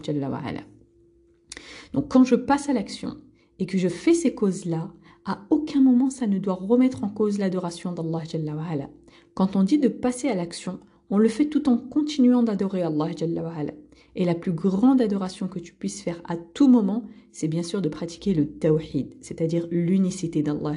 Donc 1.94 2.12
quand 2.12 2.26
je 2.26 2.36
passe 2.36 2.68
à 2.68 2.74
l'action 2.74 3.18
et 3.60 3.66
que 3.66 3.78
je 3.78 3.88
fais 3.88 4.14
ces 4.14 4.36
causes-là, 4.36 4.92
à 5.24 5.40
aucun 5.50 5.82
moment 5.82 6.10
ça 6.10 6.28
ne 6.28 6.38
doit 6.38 6.56
remettre 6.56 7.04
en 7.04 7.10
cause 7.10 7.40
l'adoration 7.40 7.94
d'Allah. 7.94 8.90
Quand 9.34 9.56
on 9.56 9.64
dit 9.64 9.80
de 9.80 9.88
passer 9.88 10.28
à 10.28 10.36
l'action, 10.36 10.80
on 11.10 11.18
le 11.18 11.30
fait 11.30 11.46
tout 11.46 11.70
en 11.70 11.78
continuant 11.78 12.44
d'adorer 12.44 12.82
Allah. 12.82 13.10
Et 14.16 14.26
la 14.26 14.36
plus 14.36 14.54
grande 14.54 15.02
adoration 15.02 15.48
que 15.48 15.60
tu 15.60 15.74
puisses 15.74 16.02
faire 16.02 16.22
à 16.26 16.38
tout 16.38 16.68
moment, 16.68 17.04
c'est 17.32 17.50
bien 17.50 17.64
sûr 17.64 17.82
de 17.82 17.90
pratiquer 17.90 18.34
le 18.34 18.48
tawhid, 18.48 19.16
c'est-à-dire 19.20 19.68
l'unicité 19.70 20.42
d'Allah, 20.42 20.76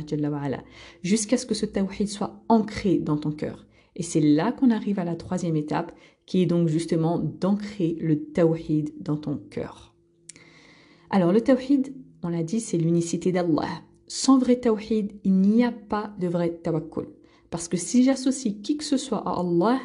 jusqu'à 1.03 1.37
ce 1.37 1.47
que 1.47 1.55
ce 1.55 1.67
tawhid 1.67 2.09
soit 2.09 2.43
ancré 2.49 2.99
dans 2.99 3.17
ton 3.17 3.31
cœur. 3.31 3.65
Et 3.95 4.03
c'est 4.03 4.21
là 4.21 4.53
qu'on 4.53 4.71
arrive 4.71 4.99
à 4.99 5.05
la 5.05 5.17
troisième 5.17 5.57
étape, 5.57 5.93
qui 6.27 6.43
est 6.43 6.47
donc 6.47 6.69
justement 6.69 7.19
d'ancrer 7.19 7.97
le 8.01 8.25
tawhid 8.25 8.93
dans 9.01 9.17
ton 9.17 9.37
cœur. 9.37 9.95
Alors 11.11 11.33
le 11.33 11.41
tawhid, 11.41 11.95
on 12.23 12.29
l'a 12.29 12.43
dit, 12.43 12.61
c'est 12.61 12.77
l'unicité 12.77 13.33
d'Allah. 13.33 13.83
Sans 14.09 14.39
vrai 14.39 14.57
tawhid, 14.57 15.13
il 15.25 15.41
n'y 15.41 15.65
a 15.65 15.73
pas 15.73 16.15
de 16.19 16.27
vrai 16.27 16.51
tawakkul. 16.63 17.09
Parce 17.51 17.69
que 17.69 17.77
si 17.77 18.05
j'associe 18.05 18.57
qui 18.63 18.77
que 18.77 18.85
ce 18.85 18.97
soit 18.97 19.27
à 19.27 19.41
Allah, 19.41 19.81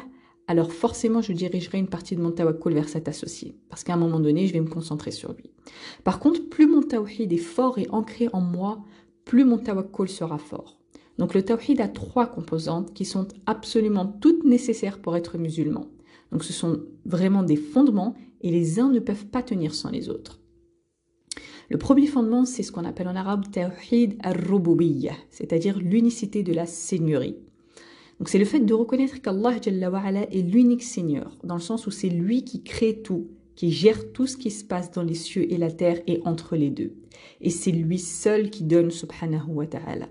alors 0.46 0.72
forcément 0.72 1.22
je 1.22 1.32
dirigerai 1.32 1.78
une 1.78 1.88
partie 1.88 2.16
de 2.16 2.22
mon 2.22 2.30
tawakkul 2.30 2.74
vers 2.74 2.88
cet 2.88 3.08
associé, 3.08 3.56
parce 3.68 3.84
qu'à 3.84 3.94
un 3.94 3.98
moment 3.98 4.20
donné, 4.20 4.46
je 4.46 4.52
vais 4.52 4.60
me 4.60 4.68
concentrer 4.68 5.10
sur 5.10 5.32
lui. 5.32 5.50
Par 6.04 6.18
contre, 6.18 6.48
plus 6.48 6.66
mon 6.66 6.82
tawhid 6.82 7.32
est 7.32 7.36
fort 7.38 7.78
et 7.78 7.88
ancré 7.90 8.28
en 8.32 8.40
moi, 8.40 8.84
plus 9.24 9.44
mon 9.44 9.58
tawakkul 9.58 10.08
sera 10.08 10.38
fort. 10.38 10.78
Donc 11.18 11.34
le 11.34 11.42
tawhid 11.42 11.80
a 11.80 11.88
trois 11.88 12.26
composantes 12.26 12.92
qui 12.92 13.04
sont 13.04 13.28
absolument 13.46 14.06
toutes 14.06 14.44
nécessaires 14.44 15.00
pour 15.00 15.16
être 15.16 15.38
musulman. 15.38 15.86
Donc 16.32 16.44
ce 16.44 16.52
sont 16.52 16.82
vraiment 17.04 17.42
des 17.42 17.56
fondements 17.56 18.14
et 18.40 18.50
les 18.50 18.80
uns 18.80 18.90
ne 18.90 18.98
peuvent 18.98 19.26
pas 19.26 19.42
tenir 19.42 19.74
sans 19.74 19.90
les 19.90 20.08
autres. 20.08 20.40
Le 21.70 21.78
premier 21.78 22.06
fondement, 22.06 22.44
c'est 22.44 22.62
ce 22.62 22.72
qu'on 22.72 22.84
appelle 22.84 23.08
en 23.08 23.16
arabe 23.16 23.50
tawhid 23.50 24.18
al-rububiyyah, 24.22 25.16
c'est-à-dire 25.30 25.78
l'unicité 25.78 26.42
de 26.42 26.52
la 26.52 26.66
seigneurie. 26.66 27.38
Donc 28.24 28.30
c'est 28.30 28.38
le 28.38 28.46
fait 28.46 28.60
de 28.60 28.72
reconnaître 28.72 29.20
qu'Allah 29.20 29.54
est 29.54 30.50
l'unique 30.50 30.82
Seigneur, 30.82 31.36
dans 31.44 31.56
le 31.56 31.60
sens 31.60 31.86
où 31.86 31.90
c'est 31.90 32.08
lui 32.08 32.42
qui 32.42 32.62
crée 32.62 33.02
tout, 33.02 33.26
qui 33.54 33.70
gère 33.70 34.12
tout 34.12 34.26
ce 34.26 34.38
qui 34.38 34.50
se 34.50 34.64
passe 34.64 34.90
dans 34.90 35.02
les 35.02 35.12
cieux 35.12 35.52
et 35.52 35.58
la 35.58 35.70
terre 35.70 36.00
et 36.06 36.22
entre 36.24 36.56
les 36.56 36.70
deux. 36.70 36.94
Et 37.42 37.50
c'est 37.50 37.70
lui 37.70 37.98
seul 37.98 38.48
qui 38.48 38.64
donne 38.64 38.90
subhanahu 38.90 39.50
wa 39.50 39.66
ta'ala. 39.66 40.08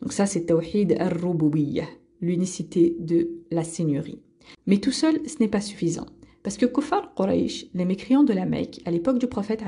Donc 0.00 0.14
ça 0.14 0.24
c'est 0.24 0.46
Tawhid 0.46 0.96
al-Rububiyyah, 0.98 1.84
l'unicité 2.22 2.96
de 2.98 3.28
la 3.50 3.62
Seigneurie. 3.62 4.22
Mais 4.66 4.78
tout 4.78 4.90
seul, 4.90 5.20
ce 5.28 5.36
n'est 5.38 5.48
pas 5.48 5.60
suffisant. 5.60 6.06
Parce 6.42 6.56
que 6.56 6.64
Kufar 6.64 7.12
Quraysh, 7.14 7.66
les 7.74 7.84
mécréants 7.84 8.24
de 8.24 8.32
la 8.32 8.46
Mecque, 8.46 8.80
à 8.86 8.90
l'époque 8.90 9.18
du 9.18 9.26
prophète 9.26 9.62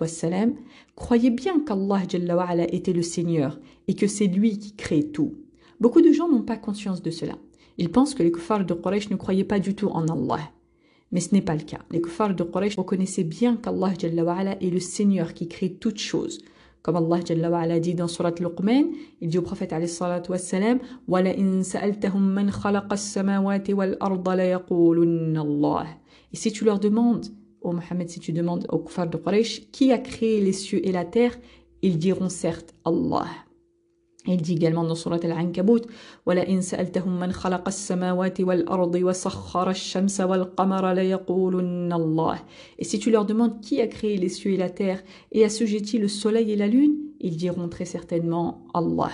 wassalam, 0.00 0.56
croyaient 0.96 1.30
bien 1.30 1.60
qu'Allah 1.60 2.02
était 2.72 2.92
le 2.92 3.02
Seigneur 3.02 3.60
et 3.86 3.94
que 3.94 4.08
c'est 4.08 4.26
lui 4.26 4.58
qui 4.58 4.74
crée 4.74 5.04
tout. 5.12 5.43
Beaucoup 5.84 6.00
de 6.00 6.12
gens 6.12 6.30
n'ont 6.30 6.40
pas 6.40 6.56
conscience 6.56 7.02
de 7.02 7.10
cela. 7.10 7.34
Ils 7.76 7.90
pensent 7.90 8.14
que 8.14 8.22
les 8.22 8.32
kuffars 8.32 8.64
de 8.64 8.72
Quraysh 8.72 9.10
ne 9.10 9.16
croyaient 9.16 9.44
pas 9.44 9.58
du 9.58 9.74
tout 9.74 9.88
en 9.88 10.08
Allah. 10.08 10.40
Mais 11.12 11.20
ce 11.20 11.34
n'est 11.34 11.42
pas 11.42 11.54
le 11.54 11.60
cas. 11.60 11.80
Les 11.90 12.00
kuffars 12.00 12.34
de 12.34 12.42
Quraysh 12.42 12.78
reconnaissaient 12.78 13.22
bien 13.22 13.56
qu'Allah 13.56 13.92
est 13.92 14.70
le 14.70 14.80
Seigneur 14.80 15.34
qui 15.34 15.46
crée 15.46 15.74
toutes 15.74 15.98
choses. 15.98 16.38
Comme 16.80 16.96
Allah 16.96 17.80
dit 17.80 17.94
dans 17.94 18.08
Surat 18.08 18.32
Luqman, 18.40 18.92
il 19.20 19.28
dit 19.28 19.36
au 19.36 19.42
prophète 19.42 19.74
wassalam 20.26 20.78
Et 26.32 26.36
si 26.36 26.50
tu 26.52 26.64
leur 26.64 26.80
demandes, 26.80 27.26
ô 27.60 27.72
Mohammed, 27.72 28.08
si 28.08 28.20
tu 28.20 28.32
demandes 28.32 28.66
aux 28.70 28.78
kuffars 28.78 29.10
de 29.10 29.18
Quraysh, 29.18 29.70
qui 29.70 29.92
a 29.92 29.98
créé 29.98 30.40
les 30.40 30.54
cieux 30.54 30.80
et 30.82 30.92
la 30.92 31.04
terre, 31.04 31.36
ils 31.82 31.98
diront 31.98 32.30
certes 32.30 32.74
Allah. 32.86 33.26
Il 34.26 34.40
dit 34.40 34.54
également 34.54 34.84
dans 34.84 34.94
Surat 34.94 35.18
Al-Ankabut 35.22 35.82
وَلَئِنْ 36.24 36.62
سَأَلْتَهُمْ 36.62 37.20
مَنْ 37.20 37.32
خَلَقَ 37.32 37.68
السَّمَاوَاتِ 37.68 38.40
وَالْأَرْضِ 38.40 38.94
وَسَخَّرَ 38.94 39.70
الشَّمْسَ 39.70 40.20
وَالْقَمَرَ 40.20 40.92
لَيَقُولُنَّ 40.92 41.92
اللَّهِ 41.92 42.38
Et 42.78 42.84
si 42.84 42.98
tu 42.98 43.10
leur 43.10 43.26
demandes 43.26 43.60
qui 43.60 43.82
a 43.82 43.86
créé 43.86 44.16
les 44.16 44.30
cieux 44.30 44.52
et 44.52 44.56
la 44.56 44.70
terre 44.70 45.02
et 45.32 45.44
assujetti 45.44 45.98
le 45.98 46.08
soleil 46.08 46.52
et 46.52 46.56
la 46.56 46.68
lune, 46.68 46.96
ils 47.24 47.36
diront 47.36 47.68
très 47.68 47.86
certainement 47.86 48.66
Allah. 48.74 49.10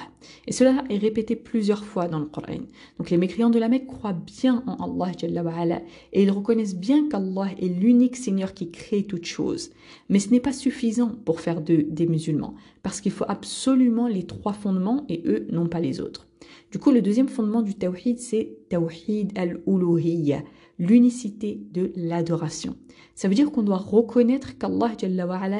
Et 0.48 0.52
cela 0.52 0.82
est 0.90 0.98
répété 0.98 1.36
plusieurs 1.36 1.84
fois 1.84 2.08
dans 2.08 2.18
le 2.18 2.26
Coran. 2.26 2.58
Donc 2.98 3.08
les 3.08 3.16
mécréants 3.16 3.50
de 3.50 3.58
la 3.60 3.68
Mecque 3.68 3.86
croient 3.86 4.12
bien 4.12 4.64
en 4.66 5.00
Allah 5.00 5.80
et 6.12 6.22
ils 6.24 6.30
reconnaissent 6.30 6.76
bien 6.76 7.08
qu'Allah 7.08 7.50
est 7.56 7.68
l'unique 7.68 8.16
Seigneur 8.16 8.52
qui 8.52 8.72
crée 8.72 9.04
toutes 9.04 9.26
choses. 9.26 9.70
Mais 10.08 10.18
ce 10.18 10.30
n'est 10.30 10.40
pas 10.40 10.52
suffisant 10.52 11.12
pour 11.24 11.40
faire 11.40 11.60
des 11.60 12.06
musulmans, 12.08 12.56
parce 12.82 13.00
qu'il 13.00 13.12
faut 13.12 13.24
absolument 13.28 14.08
les 14.08 14.24
trois 14.24 14.54
fondements 14.54 15.04
et 15.08 15.22
eux 15.26 15.46
non 15.52 15.68
pas 15.68 15.78
les 15.78 16.00
autres. 16.00 16.26
Du 16.72 16.80
coup, 16.80 16.90
le 16.90 17.02
deuxième 17.02 17.28
fondement 17.28 17.62
du 17.62 17.74
tawhid, 17.74 18.18
c'est 18.18 18.56
tawhid 18.70 19.36
al-uluhiyya, 19.36 20.42
l'unicité 20.78 21.60
de 21.72 21.92
l'adoration. 21.94 22.74
Ça 23.14 23.28
veut 23.28 23.34
dire 23.34 23.52
qu'on 23.52 23.62
doit 23.62 23.76
reconnaître 23.76 24.56
qu'Allah 24.56 24.94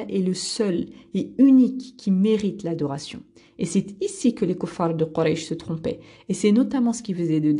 est 0.09 0.25
le 0.25 0.33
seul 0.33 0.87
et 1.13 1.31
unique 1.37 1.95
qui 1.95 2.09
mérite 2.09 2.63
l'adoration. 2.63 3.21
Et 3.59 3.65
c'est 3.65 4.01
ici 4.01 4.33
que 4.33 4.43
les 4.43 4.57
kuffars 4.57 4.95
de 4.95 5.05
Quraysh 5.05 5.45
se 5.45 5.53
trompaient. 5.53 5.99
Et 6.29 6.33
c'est 6.33 6.51
notamment 6.51 6.93
ce 6.93 7.03
qui 7.03 7.13
faisait 7.13 7.39
de. 7.39 7.55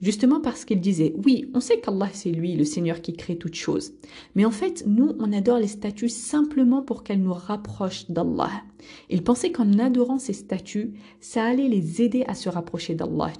Justement 0.00 0.40
parce 0.40 0.64
qu'ils 0.64 0.80
disaient, 0.80 1.14
oui, 1.24 1.48
on 1.54 1.60
sait 1.60 1.78
qu'Allah 1.78 2.08
c'est 2.12 2.32
lui, 2.32 2.56
le 2.56 2.64
Seigneur 2.64 3.00
qui 3.00 3.12
crée 3.12 3.36
toutes 3.36 3.54
choses. 3.54 3.92
Mais 4.34 4.44
en 4.44 4.50
fait, 4.50 4.82
nous, 4.88 5.12
on 5.20 5.32
adore 5.32 5.58
les 5.58 5.68
statues 5.68 6.08
simplement 6.08 6.82
pour 6.82 7.04
qu'elles 7.04 7.22
nous 7.22 7.32
rapprochent 7.32 8.10
d'Allah. 8.10 8.50
Ils 9.10 9.22
pensaient 9.22 9.52
qu'en 9.52 9.78
adorant 9.78 10.18
ces 10.18 10.32
statues, 10.32 10.94
ça 11.20 11.44
allait 11.44 11.68
les 11.68 12.02
aider 12.02 12.24
à 12.26 12.34
se 12.34 12.48
rapprocher 12.48 12.96
d'Allah. 12.96 13.32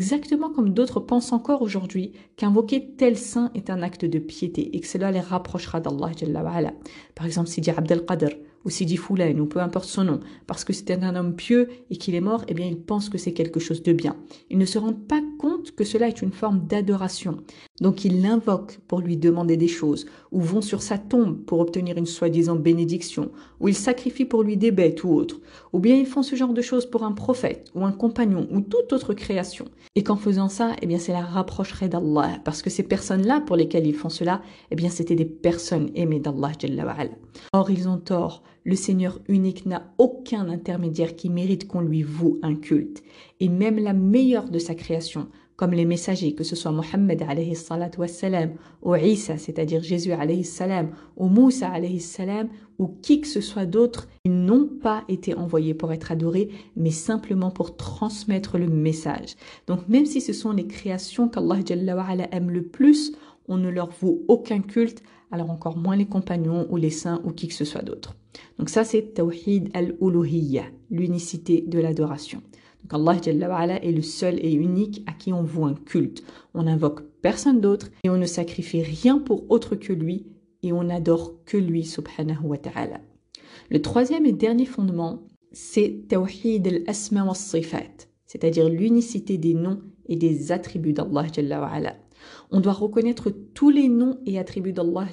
Exactement 0.00 0.48
comme 0.48 0.70
d'autres 0.70 0.98
pensent 0.98 1.30
encore 1.30 1.60
aujourd'hui 1.60 2.12
qu'invoquer 2.38 2.94
tel 2.96 3.18
saint 3.18 3.50
est 3.54 3.68
un 3.68 3.82
acte 3.82 4.06
de 4.06 4.18
piété 4.18 4.74
et 4.74 4.80
que 4.80 4.86
cela 4.86 5.12
les 5.12 5.20
rapprochera 5.20 5.78
d'Allah. 5.78 6.72
Par 7.14 7.26
exemple, 7.26 7.50
Sidi 7.50 7.68
Abdel 7.68 8.06
Qadr 8.06 8.30
ou 8.64 8.70
Sidi 8.70 8.96
Foulain, 8.96 9.38
ou 9.38 9.44
peu 9.44 9.60
importe 9.60 9.84
son 9.84 10.04
nom, 10.04 10.20
parce 10.46 10.64
que 10.64 10.72
c'était 10.72 10.94
un 10.94 11.16
homme 11.16 11.36
pieux 11.36 11.68
et 11.90 11.98
qu'il 11.98 12.14
est 12.14 12.22
mort, 12.22 12.46
eh 12.48 12.54
bien, 12.54 12.66
il 12.66 12.80
pense 12.80 13.10
que 13.10 13.18
c'est 13.18 13.34
quelque 13.34 13.60
chose 13.60 13.82
de 13.82 13.92
bien. 13.92 14.16
Ils 14.48 14.56
ne 14.56 14.64
se 14.64 14.78
rendent 14.78 15.06
pas 15.06 15.20
compte 15.40 15.70
que 15.70 15.84
cela 15.84 16.06
est 16.06 16.20
une 16.20 16.32
forme 16.32 16.66
d'adoration. 16.66 17.38
Donc, 17.80 18.04
ils 18.04 18.20
l'invoquent 18.20 18.78
pour 18.86 19.00
lui 19.00 19.16
demander 19.16 19.56
des 19.56 19.68
choses, 19.68 20.04
ou 20.32 20.40
vont 20.42 20.60
sur 20.60 20.82
sa 20.82 20.98
tombe 20.98 21.38
pour 21.46 21.60
obtenir 21.60 21.96
une 21.96 22.04
soi-disant 22.04 22.56
bénédiction, 22.56 23.30
ou 23.58 23.68
ils 23.68 23.74
sacrifient 23.74 24.26
pour 24.26 24.42
lui 24.42 24.58
des 24.58 24.70
bêtes 24.70 25.02
ou 25.02 25.14
autres, 25.14 25.40
ou 25.72 25.78
bien 25.78 25.96
ils 25.96 26.04
font 26.04 26.22
ce 26.22 26.36
genre 26.36 26.52
de 26.52 26.60
choses 26.60 26.84
pour 26.84 27.04
un 27.04 27.12
prophète, 27.12 27.70
ou 27.74 27.86
un 27.86 27.92
compagnon, 27.92 28.48
ou 28.50 28.60
toute 28.60 28.92
autre 28.92 29.14
création. 29.14 29.64
Et 29.96 30.02
qu'en 30.02 30.16
faisant 30.16 30.50
ça, 30.50 30.76
eh 30.82 30.86
bien, 30.86 30.98
cela 30.98 31.22
rapprocherait 31.22 31.88
d'Allah, 31.88 32.38
parce 32.44 32.60
que 32.60 32.68
ces 32.68 32.82
personnes-là 32.82 33.40
pour 33.40 33.56
lesquelles 33.56 33.86
ils 33.86 33.94
font 33.94 34.10
cela, 34.10 34.42
eh 34.70 34.76
bien, 34.76 34.90
c'était 34.90 35.16
des 35.16 35.24
personnes 35.24 35.90
aimées 35.94 36.20
d'Allah. 36.20 36.52
Or, 37.54 37.70
ils 37.70 37.88
ont 37.88 37.96
tort 37.96 38.42
le 38.64 38.74
Seigneur 38.76 39.20
unique 39.28 39.66
n'a 39.66 39.92
aucun 39.98 40.48
intermédiaire 40.48 41.16
qui 41.16 41.30
mérite 41.30 41.66
qu'on 41.66 41.80
lui 41.80 42.02
voue 42.02 42.38
un 42.42 42.54
culte. 42.54 43.02
Et 43.40 43.48
même 43.48 43.78
la 43.78 43.92
meilleure 43.92 44.50
de 44.50 44.58
sa 44.58 44.74
création, 44.74 45.28
comme 45.60 45.72
les 45.72 45.84
messagers, 45.84 46.34
que 46.34 46.42
ce 46.42 46.56
soit 46.56 46.72
Mohammed 46.72 47.22
ou 48.80 48.94
Isa, 48.94 49.36
c'est-à-dire 49.36 49.82
Jésus 49.82 50.10
ou 51.18 51.28
Moussa 51.28 51.72
ou 52.78 52.86
qui 53.02 53.20
que 53.20 53.28
ce 53.28 53.42
soit 53.42 53.66
d'autre, 53.66 54.08
ils 54.24 54.32
n'ont 54.32 54.66
pas 54.66 55.04
été 55.08 55.34
envoyés 55.34 55.74
pour 55.74 55.92
être 55.92 56.12
adorés, 56.12 56.48
mais 56.76 56.90
simplement 56.90 57.50
pour 57.50 57.76
transmettre 57.76 58.56
le 58.56 58.68
message. 58.68 59.36
Donc 59.66 59.86
même 59.86 60.06
si 60.06 60.22
ce 60.22 60.32
sont 60.32 60.52
les 60.52 60.66
créations 60.66 61.28
qu'Allah 61.28 61.58
aime 62.32 62.50
le 62.50 62.62
plus, 62.62 63.12
on 63.46 63.58
ne 63.58 63.68
leur 63.68 63.90
voue 63.90 64.22
aucun 64.28 64.60
culte, 64.60 65.02
alors 65.30 65.50
encore 65.50 65.76
moins 65.76 65.96
les 65.96 66.06
compagnons 66.06 66.66
ou 66.70 66.76
les 66.76 66.90
saints 66.90 67.20
ou 67.24 67.30
qui 67.30 67.48
que 67.48 67.54
ce 67.54 67.64
soit 67.64 67.82
d'autre. 67.82 68.16
Donc 68.58 68.68
ça 68.68 68.84
c'est 68.84 69.14
Tawhid 69.14 69.70
al-Uluhiyya, 69.74 70.64
l'unicité 70.90 71.62
de 71.66 71.78
l'adoration. 71.78 72.42
Donc 72.82 72.94
Allah 72.94 73.76
est 73.82 73.92
le 73.92 74.02
seul 74.02 74.38
et 74.44 74.52
unique 74.52 75.02
à 75.06 75.12
qui 75.12 75.32
on 75.32 75.42
voue 75.42 75.66
un 75.66 75.74
culte. 75.74 76.24
On 76.54 76.64
n'invoque 76.64 77.02
personne 77.22 77.60
d'autre 77.60 77.90
et 78.04 78.10
on 78.10 78.16
ne 78.16 78.26
sacrifie 78.26 78.82
rien 78.82 79.18
pour 79.18 79.50
autre 79.50 79.76
que 79.76 79.92
lui 79.92 80.26
et 80.62 80.72
on 80.72 80.84
n'adore 80.84 81.44
que 81.44 81.56
lui 81.56 81.84
subhanahu 81.84 82.44
wa 82.44 82.58
ta'ala. 82.58 83.00
Le 83.70 83.82
troisième 83.82 84.26
et 84.26 84.32
dernier 84.32 84.66
fondement, 84.66 85.22
c'est 85.52 86.08
Tawhid 86.08 86.66
al-Asma 86.66 87.24
wa 87.24 87.34
cest 87.34 88.08
c'est-à-dire 88.26 88.68
l'unicité 88.68 89.38
des 89.38 89.54
noms 89.54 89.80
et 90.06 90.16
des 90.16 90.52
attributs 90.52 90.92
d'Allah 90.92 91.26
on 92.50 92.60
doit 92.60 92.72
reconnaître 92.72 93.30
tous 93.54 93.70
les 93.70 93.88
noms 93.88 94.18
et 94.26 94.38
attributs 94.38 94.72
d'Allah 94.72 95.06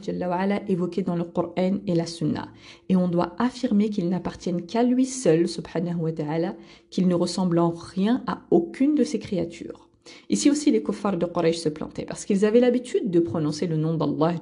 évoqués 0.68 1.04
dans 1.04 1.16
le 1.16 1.24
Coran 1.24 1.78
et 1.86 1.96
la 1.96 2.06
Sunna. 2.06 2.50
Et 2.90 2.96
on 2.96 3.08
doit 3.08 3.36
affirmer 3.38 3.90
qu'ils 3.90 4.10
n'appartiennent 4.10 4.66
qu'à 4.66 4.84
lui 4.84 5.06
seul, 5.06 5.48
subhanahu 5.48 6.00
wa 6.00 6.12
ta'ala, 6.12 6.56
qu'ils 6.90 7.08
ne 7.08 7.16
ressemblent 7.16 7.60
en 7.60 7.72
rien 7.72 8.24
à 8.28 8.42
aucune 8.52 8.96
de 8.96 9.04
ses 9.04 9.20
créatures. 9.20 9.88
Ici 10.30 10.50
aussi, 10.50 10.72
les 10.72 10.84
kuffars 10.84 11.18
de 11.18 11.26
Quraysh 11.26 11.58
se 11.58 11.70
plantaient 11.70 12.06
parce 12.06 12.26
qu'ils 12.26 12.46
avaient 12.46 12.60
l'habitude 12.60 13.12
de 13.12 13.20
prononcer 13.20 13.68
le 13.68 13.78
nom 13.78 13.94
d'Allah. 13.94 14.36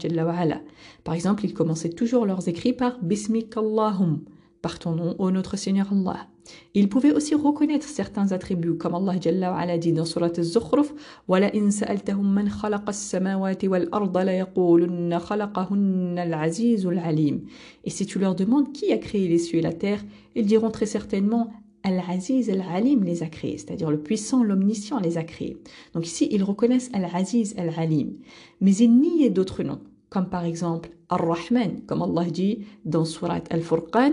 Par 1.03 1.13
exemple, 1.13 1.45
ils 1.45 1.53
commençaient 1.53 1.89
toujours 1.89 2.25
leurs 2.25 2.47
écrits 2.47 2.73
par 2.73 2.99
Bismikallahum, 3.01 4.21
par 4.61 4.79
ton 4.79 4.91
nom, 4.91 5.15
ô 5.19 5.31
notre 5.31 5.57
Seigneur 5.57 5.91
Allah. 5.91 6.27
Il 6.74 6.88
pouvait 6.88 7.12
aussi 7.12 7.34
reconnaître 7.34 7.86
certains 7.86 8.32
attributs, 8.32 8.76
comme 8.76 8.94
Allah 8.94 9.14
Jalla 9.20 9.52
wa 9.52 9.58
ala 9.58 9.78
dit 9.78 9.92
dans 9.92 10.04
Surat 10.04 10.32
Al-Zukhruf 10.36 10.92
وَلَئِن 11.28 11.70
سَأَلْتَهُم 11.70 12.34
مَّنْ 12.34 12.48
خَلَقَ 12.48 12.88
السَّمَاوَاتِ 12.88 13.64
وَالْأَرْضَ 13.64 14.18
لَيَقُولُنَّ 14.18 15.18
خَلَقَهُنَّ 15.18 16.18
الْعَزِيزُ 16.18 16.86
الْعَلِيمُ 16.86 17.40
Et 17.84 17.90
si 17.90 18.06
tu 18.06 18.18
leur 18.18 18.34
demandes 18.34 18.72
qui 18.72 18.92
a 18.92 18.98
créé 18.98 19.28
les 19.28 19.38
cieux 19.38 19.58
et 19.58 19.62
la 19.62 19.72
terre, 19.72 20.02
ils 20.34 20.46
diront 20.46 20.70
très 20.70 20.86
certainement 20.86 21.50
Al-Aziz 21.82 22.50
Al-Alim 22.50 23.04
les 23.04 23.22
a 23.22 23.26
créés, 23.26 23.56
c'est-à-dire 23.56 23.90
le 23.90 23.98
puissant, 23.98 24.42
l'omniscient 24.42 25.00
les 25.00 25.16
a 25.16 25.24
créés. 25.24 25.56
Donc 25.94 26.06
ici, 26.06 26.28
ils 26.30 26.44
reconnaissent 26.44 26.90
Al-Aziz 26.92 27.54
Al-Alim. 27.56 28.16
Mais 28.60 28.74
ils 28.76 28.94
nient 28.94 29.30
d'autres 29.30 29.62
noms, 29.62 29.80
comme 30.10 30.28
par 30.28 30.44
exemple 30.44 30.90
Ar-Rahman, 31.08 31.80
comme 31.86 32.02
Allah 32.02 32.30
dit 32.30 32.66
dans 32.84 33.04
Surat 33.04 33.42
Al-Furqan 33.50 34.12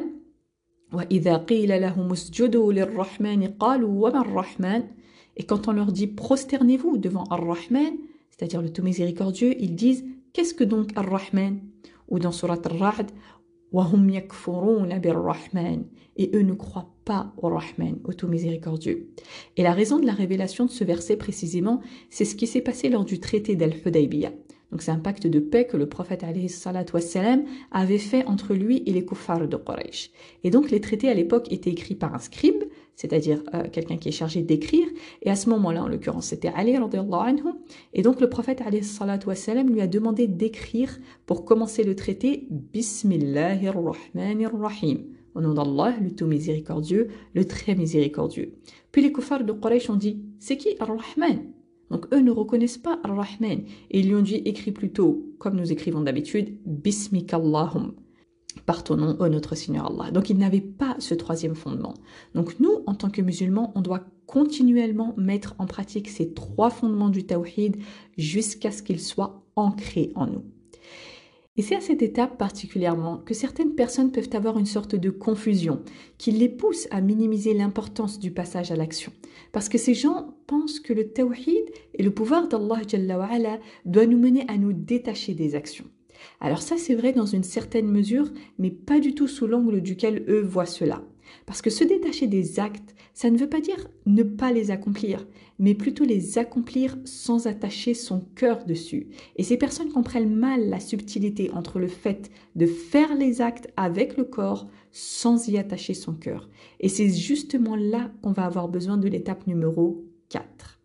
et 5.37 5.45
quand 5.45 5.69
on 5.69 5.73
leur 5.73 5.93
dit 5.93 6.07
prosternez-vous 6.07 6.99
devant 6.99 7.25
Ar-Rahman, 7.25 7.95
c'est-à-dire 8.31 8.61
le 8.63 8.73
tout 8.73 8.83
miséricordieux, 8.83 9.55
ils 9.59 9.75
disent 9.75 10.05
qu'est-ce 10.33 10.55
que 10.55 10.65
donc 10.65 10.91
Ar-Rahman? 10.97 11.61
Ou 12.09 12.19
dans 12.19 12.33
Surat 12.33 12.59
Ar-Ra'd, 12.65 13.11
et 16.17 16.31
eux 16.35 16.43
ne 16.43 16.53
croient 16.53 16.91
pas 17.07 17.33
au 17.39 17.49
Rahman, 17.49 17.99
au 18.05 18.13
tout 18.13 18.29
miséricordieux. 18.29 19.09
Et 19.57 19.63
la 19.63 19.73
raison 19.73 19.99
de 19.99 20.05
la 20.05 20.13
révélation 20.13 20.67
de 20.67 20.71
ce 20.71 20.85
verset 20.85 21.17
précisément, 21.17 21.81
c'est 22.11 22.27
ce 22.27 22.37
qui 22.37 22.47
s'est 22.47 22.61
passé 22.61 22.91
lors 22.91 23.07
du 23.07 23.19
traité 23.19 23.57
d'Al-Hudaybiyah. 23.57 24.33
Donc 24.73 24.81
c'est 24.81 24.91
un 24.91 24.99
pacte 24.99 25.27
de 25.27 25.39
paix 25.39 25.67
que 25.67 25.77
le 25.77 25.87
prophète 25.87 26.25
wassalam, 26.93 27.45
avait 27.71 27.99
fait 27.99 28.25
entre 28.25 28.55
lui 28.55 28.83
et 28.87 28.93
les 28.93 29.05
kuffars 29.05 29.47
de 29.47 29.57
Quraysh. 29.57 30.11
Et 30.45 30.51
donc 30.51 30.71
les 30.71 30.81
traités 30.81 31.11
à 31.11 31.15
l'époque 31.15 31.53
étaient 31.53 31.71
écrits 31.71 31.95
par 31.95 32.15
un 32.15 32.19
scribe, 32.19 32.65
c'est-à-dire 32.97 33.43
euh, 33.55 33.65
quelqu'un 33.71 33.99
qui 33.99 34.09
est 34.09 34.13
chargé 34.13 34.43
d'écrire. 34.43 34.87
Et 35.21 35.31
à 35.31 35.37
ce 35.37 35.51
moment-là, 35.51 35.85
en 35.85 35.89
l'occurrence, 35.89 36.27
c'était 36.27 36.51
Ali 36.55 36.75
anhu. 36.75 37.43
Et 37.93 38.03
donc 38.03 38.21
le 38.21 38.31
prophète 38.31 38.63
wassalam, 39.27 39.69
lui 39.69 39.83
a 39.83 39.87
demandé 39.87 40.27
d'écrire 40.27 40.99
pour 41.27 41.45
commencer 41.45 41.85
le 41.85 41.95
traité 41.95 42.49
Bismillahir 42.51 43.75
Rahmanir. 43.75 44.51
Au 45.35 45.41
nom 45.41 45.55
d'Allah, 45.55 45.95
le 46.01 46.15
tout 46.15 46.27
miséricordieux, 46.27 47.09
le 47.35 47.45
très 47.47 47.75
miséricordieux. 47.75 48.55
Puis 48.91 49.03
les 49.03 49.13
kuffars 49.13 49.45
de 49.45 49.53
Quraysh 49.53 49.91
ont 49.91 49.97
dit, 49.97 50.23
c'est 50.39 50.57
qui 50.57 50.77
Ar-Rahman? 50.79 51.41
Donc 51.93 52.07
eux 52.13 52.21
ne 52.21 52.31
reconnaissent 52.31 52.79
pas 52.79 52.99
Ar-Rahman 53.05 53.65
et 53.91 54.01
ils 54.01 54.09
lui 54.09 54.15
ont 54.15 54.23
dit 54.23 54.37
écrit 54.37 54.73
plutôt, 54.73 55.27
comme 55.39 55.57
nous 55.57 55.71
écrivons 55.71 56.01
d'habitude, 56.01 56.57
Bismikallahum, 56.65 57.93
par 58.67 58.83
ton 58.83 58.97
nom, 58.97 59.17
ô 59.21 59.29
notre 59.29 59.55
Seigneur 59.55 59.93
Allah. 59.93 60.11
Donc 60.11 60.31
ils 60.31 60.39
n'avaient 60.39 60.61
pas 60.63 60.97
ce 60.99 61.15
troisième 61.15 61.55
fondement. 61.55 61.95
Donc 62.35 62.59
nous, 62.61 62.83
en 62.87 62.95
tant 62.95 63.11
que 63.11 63.21
musulmans, 63.21 63.73
on 63.75 63.83
doit 63.83 64.07
continuellement 64.27 65.15
mettre 65.19 65.55
en 65.59 65.67
pratique 65.67 66.09
ces 66.09 66.33
trois 66.33 66.71
fondements 66.71 67.11
du 67.11 67.27
tawhid 67.27 67.77
jusqu'à 68.17 68.71
ce 68.71 68.83
qu'ils 68.83 69.01
soient 69.01 69.45
ancrés 69.55 70.11
en 70.15 70.27
nous. 70.27 70.45
Et 71.59 71.63
c'est 71.63 71.77
à 71.77 71.83
cette 71.83 72.01
étape 72.01 72.39
particulièrement 72.39 73.19
que 73.19 73.35
certaines 73.35 73.75
personnes 73.75 74.11
peuvent 74.11 74.31
avoir 74.33 74.59
une 74.59 74.65
sorte 74.65 74.95
de 74.95 75.11
confusion 75.11 75.83
qui 76.17 76.31
les 76.31 76.49
pousse 76.49 76.89
à 76.91 77.03
minimiser 77.03 77.53
l'importance 77.53 78.19
du 78.19 78.31
passage 78.31 78.71
à 78.71 78.77
l'action. 78.77 79.13
Parce 79.53 79.69
que 79.69 79.77
ces 79.77 79.93
gens 79.93 80.35
pensent 80.47 80.81
que 80.81 80.95
le 80.95 81.13
tawhid 81.13 81.65
et 81.95 82.03
le 82.03 82.11
pouvoir 82.11 82.49
d'Allah 82.49 82.81
doit 83.85 84.07
nous 84.07 84.19
mener 84.19 84.47
à 84.49 84.57
nous 84.57 84.73
détacher 84.73 85.35
des 85.35 85.55
actions. 85.55 85.85
Alors 86.41 86.63
ça 86.63 86.79
c'est 86.79 86.95
vrai 86.95 87.13
dans 87.13 87.27
une 87.27 87.43
certaine 87.43 87.89
mesure, 87.89 88.31
mais 88.59 88.71
pas 88.71 88.99
du 88.99 89.15
tout 89.15 89.29
sous 89.29 89.47
l'angle 89.47 89.83
duquel 89.83 90.25
eux 90.29 90.41
voient 90.41 90.65
cela. 90.65 91.03
Parce 91.47 91.63
que 91.63 91.71
se 91.71 91.85
détacher 91.85 92.27
des 92.27 92.61
actes, 92.61 92.95
ça 93.15 93.31
ne 93.31 93.39
veut 93.39 93.49
pas 93.49 93.61
dire 93.61 93.89
ne 94.07 94.23
pas 94.23 94.53
les 94.53 94.71
accomplir, 94.71 95.27
mais 95.59 95.75
plutôt 95.75 96.05
les 96.05 96.39
accomplir 96.39 96.97
sans 97.05 97.47
attacher 97.47 97.95
son 97.95 98.21
cœur 98.35 98.65
dessus. 98.65 99.09
Et 99.37 99.43
ces 99.43 99.57
personnes 99.57 99.93
comprennent 99.93 100.35
mal 100.35 100.69
la 100.69 100.81
subtilité 100.81 101.51
entre 101.53 101.79
le 101.79 101.89
fait 101.89 102.31
de 102.57 102.67
faire 102.67 103.15
les 103.15 103.41
actes 103.41 103.69
avec 103.77 104.17
le 104.17 104.25
corps 104.25 104.69
sans 104.91 105.49
y 105.49 105.59
attacher 105.59 105.95
son 105.95 106.15
cœur. 106.15 106.49
Et 106.81 106.89
c'est 106.89 107.11
justement 107.11 107.77
là 107.77 108.11
qu'on 108.23 108.33
va 108.33 108.45
avoir 108.45 108.69
besoin 108.69 108.97
de 108.97 109.09
l'étape 109.09 109.47
numéro 109.47 110.05
4. 110.29 110.81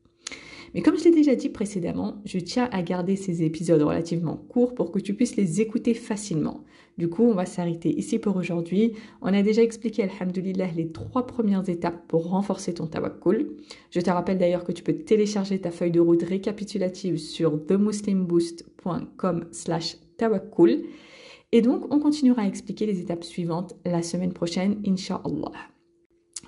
Mais 0.73 0.81
comme 0.81 0.97
je 0.97 1.05
l'ai 1.05 1.11
déjà 1.11 1.35
dit 1.35 1.49
précédemment, 1.49 2.21
je 2.25 2.39
tiens 2.39 2.69
à 2.71 2.81
garder 2.81 3.15
ces 3.15 3.43
épisodes 3.43 3.81
relativement 3.81 4.35
courts 4.35 4.75
pour 4.75 4.91
que 4.91 4.99
tu 4.99 5.13
puisses 5.13 5.35
les 5.35 5.61
écouter 5.61 5.93
facilement. 5.93 6.63
Du 6.97 7.09
coup, 7.09 7.23
on 7.23 7.33
va 7.33 7.45
s'arrêter 7.45 7.89
ici 7.89 8.17
pour 8.17 8.35
aujourd'hui. 8.35 8.93
On 9.21 9.33
a 9.33 9.43
déjà 9.43 9.61
expliqué, 9.61 10.03
alhamdulillah, 10.03 10.67
les 10.75 10.91
trois 10.91 11.27
premières 11.27 11.69
étapes 11.69 12.07
pour 12.07 12.29
renforcer 12.29 12.73
ton 12.73 12.87
tawakkul. 12.87 13.51
Je 13.91 14.01
te 14.01 14.09
rappelle 14.09 14.39
d'ailleurs 14.39 14.63
que 14.63 14.71
tu 14.71 14.83
peux 14.83 14.93
télécharger 14.93 15.59
ta 15.59 15.69
feuille 15.69 15.91
de 15.91 15.99
route 15.99 16.23
récapitulative 16.23 17.17
sur 17.17 17.63
themuslimboost.com 17.65 19.45
slash 19.51 19.97
tawakkul. 20.17 20.85
Et 21.51 21.61
donc, 21.61 21.93
on 21.93 21.99
continuera 21.99 22.41
à 22.41 22.47
expliquer 22.47 22.85
les 22.85 22.99
étapes 22.99 23.23
suivantes 23.23 23.75
la 23.85 24.01
semaine 24.01 24.33
prochaine, 24.33 24.81
inshallah. 24.85 25.51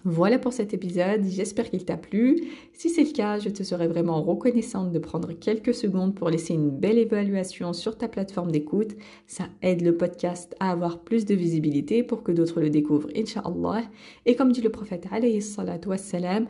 Voilà 0.06 0.40
pour 0.40 0.54
cet 0.54 0.74
épisode, 0.74 1.26
j'espère 1.28 1.70
qu'il 1.70 1.84
t'a 1.84 1.98
plu. 1.98 2.42
Si 2.72 2.90
c'est 2.90 3.04
le 3.04 3.12
cas, 3.12 3.38
je 3.38 3.50
te 3.50 3.64
serais 3.64 3.88
vraiment 3.88 4.22
reconnaissante 4.22 4.94
de 4.94 5.00
prendre 5.00 5.34
quelques 5.34 5.74
secondes 5.74 6.16
pour 6.16 6.30
laisser 6.30 6.54
une 6.54 6.70
belle 6.70 6.98
évaluation 6.98 7.74
sur 7.74 7.98
ta 7.98 8.08
plateforme 8.08 8.52
d'écoute. 8.52 8.96
Ça 9.28 9.46
aide 9.62 9.82
le 9.82 9.98
podcast 9.98 10.56
à 10.62 10.72
avoir 10.72 11.00
plus 11.00 11.26
de 11.26 11.36
visibilité 11.36 12.04
pour 12.04 12.24
que 12.24 12.32
d'autres 12.32 12.62
le 12.62 12.70
découvrent, 12.70 13.10
inshallah. 13.14 13.84
Et 14.26 14.36
comme 14.36 14.54
dit 14.54 14.62
le 14.62 14.70
prophète 14.70 15.08
salatu 15.42 15.90
wassalam, 15.90 16.48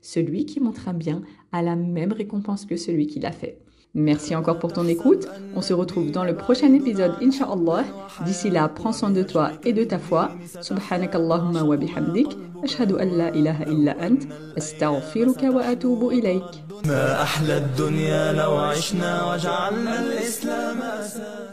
Celui 0.00 0.46
qui 0.46 0.60
montre 0.60 0.88
un 0.88 0.94
bien 0.94 1.22
a 1.52 1.62
la 1.62 1.76
même 1.76 2.12
récompense 2.12 2.66
que 2.66 2.76
celui 2.76 3.06
qui 3.06 3.20
l'a 3.20 3.32
fait. 3.32 3.58
Merci 3.97 4.35
encore 4.35 4.59
pour 4.59 4.73
ton 4.73 4.85
écoute. 4.87 5.25
On 5.55 5.61
se 5.61 5.73
retrouve 5.73 6.11
dans 6.11 6.25
le 6.25 6.35
prochain 6.35 6.73
épisode, 6.73 7.13
Inch'Allah. 7.21 7.85
D'ici 8.25 8.49
là, 8.49 8.67
prends 8.67 8.91
soin 8.91 9.09
de 9.09 9.23
toi 9.23 9.51
et 9.63 9.71
de 9.71 9.85
ta 9.85 9.99
foi. 9.99 10.31
Subhanakallahumma 10.61 11.63
wa 11.63 11.77
bihamdik. 11.77 12.27
أشهد 12.65 12.91
أن 12.91 13.17
لا 13.17 13.29
إله 13.29 13.63
إلا 13.63 14.07
أنت 14.07 14.23
أستغفرك 14.57 15.43
وأتوب 15.43 16.09
إليك 16.09 16.43
ما 16.85 17.21
أحلى 17.21 17.57
الدنيا 17.57 18.33
لو 18.33 18.55
عشنا 18.55 19.33
وجعلنا 19.33 19.99
الإسلام 19.99 20.81
أساس 20.81 21.45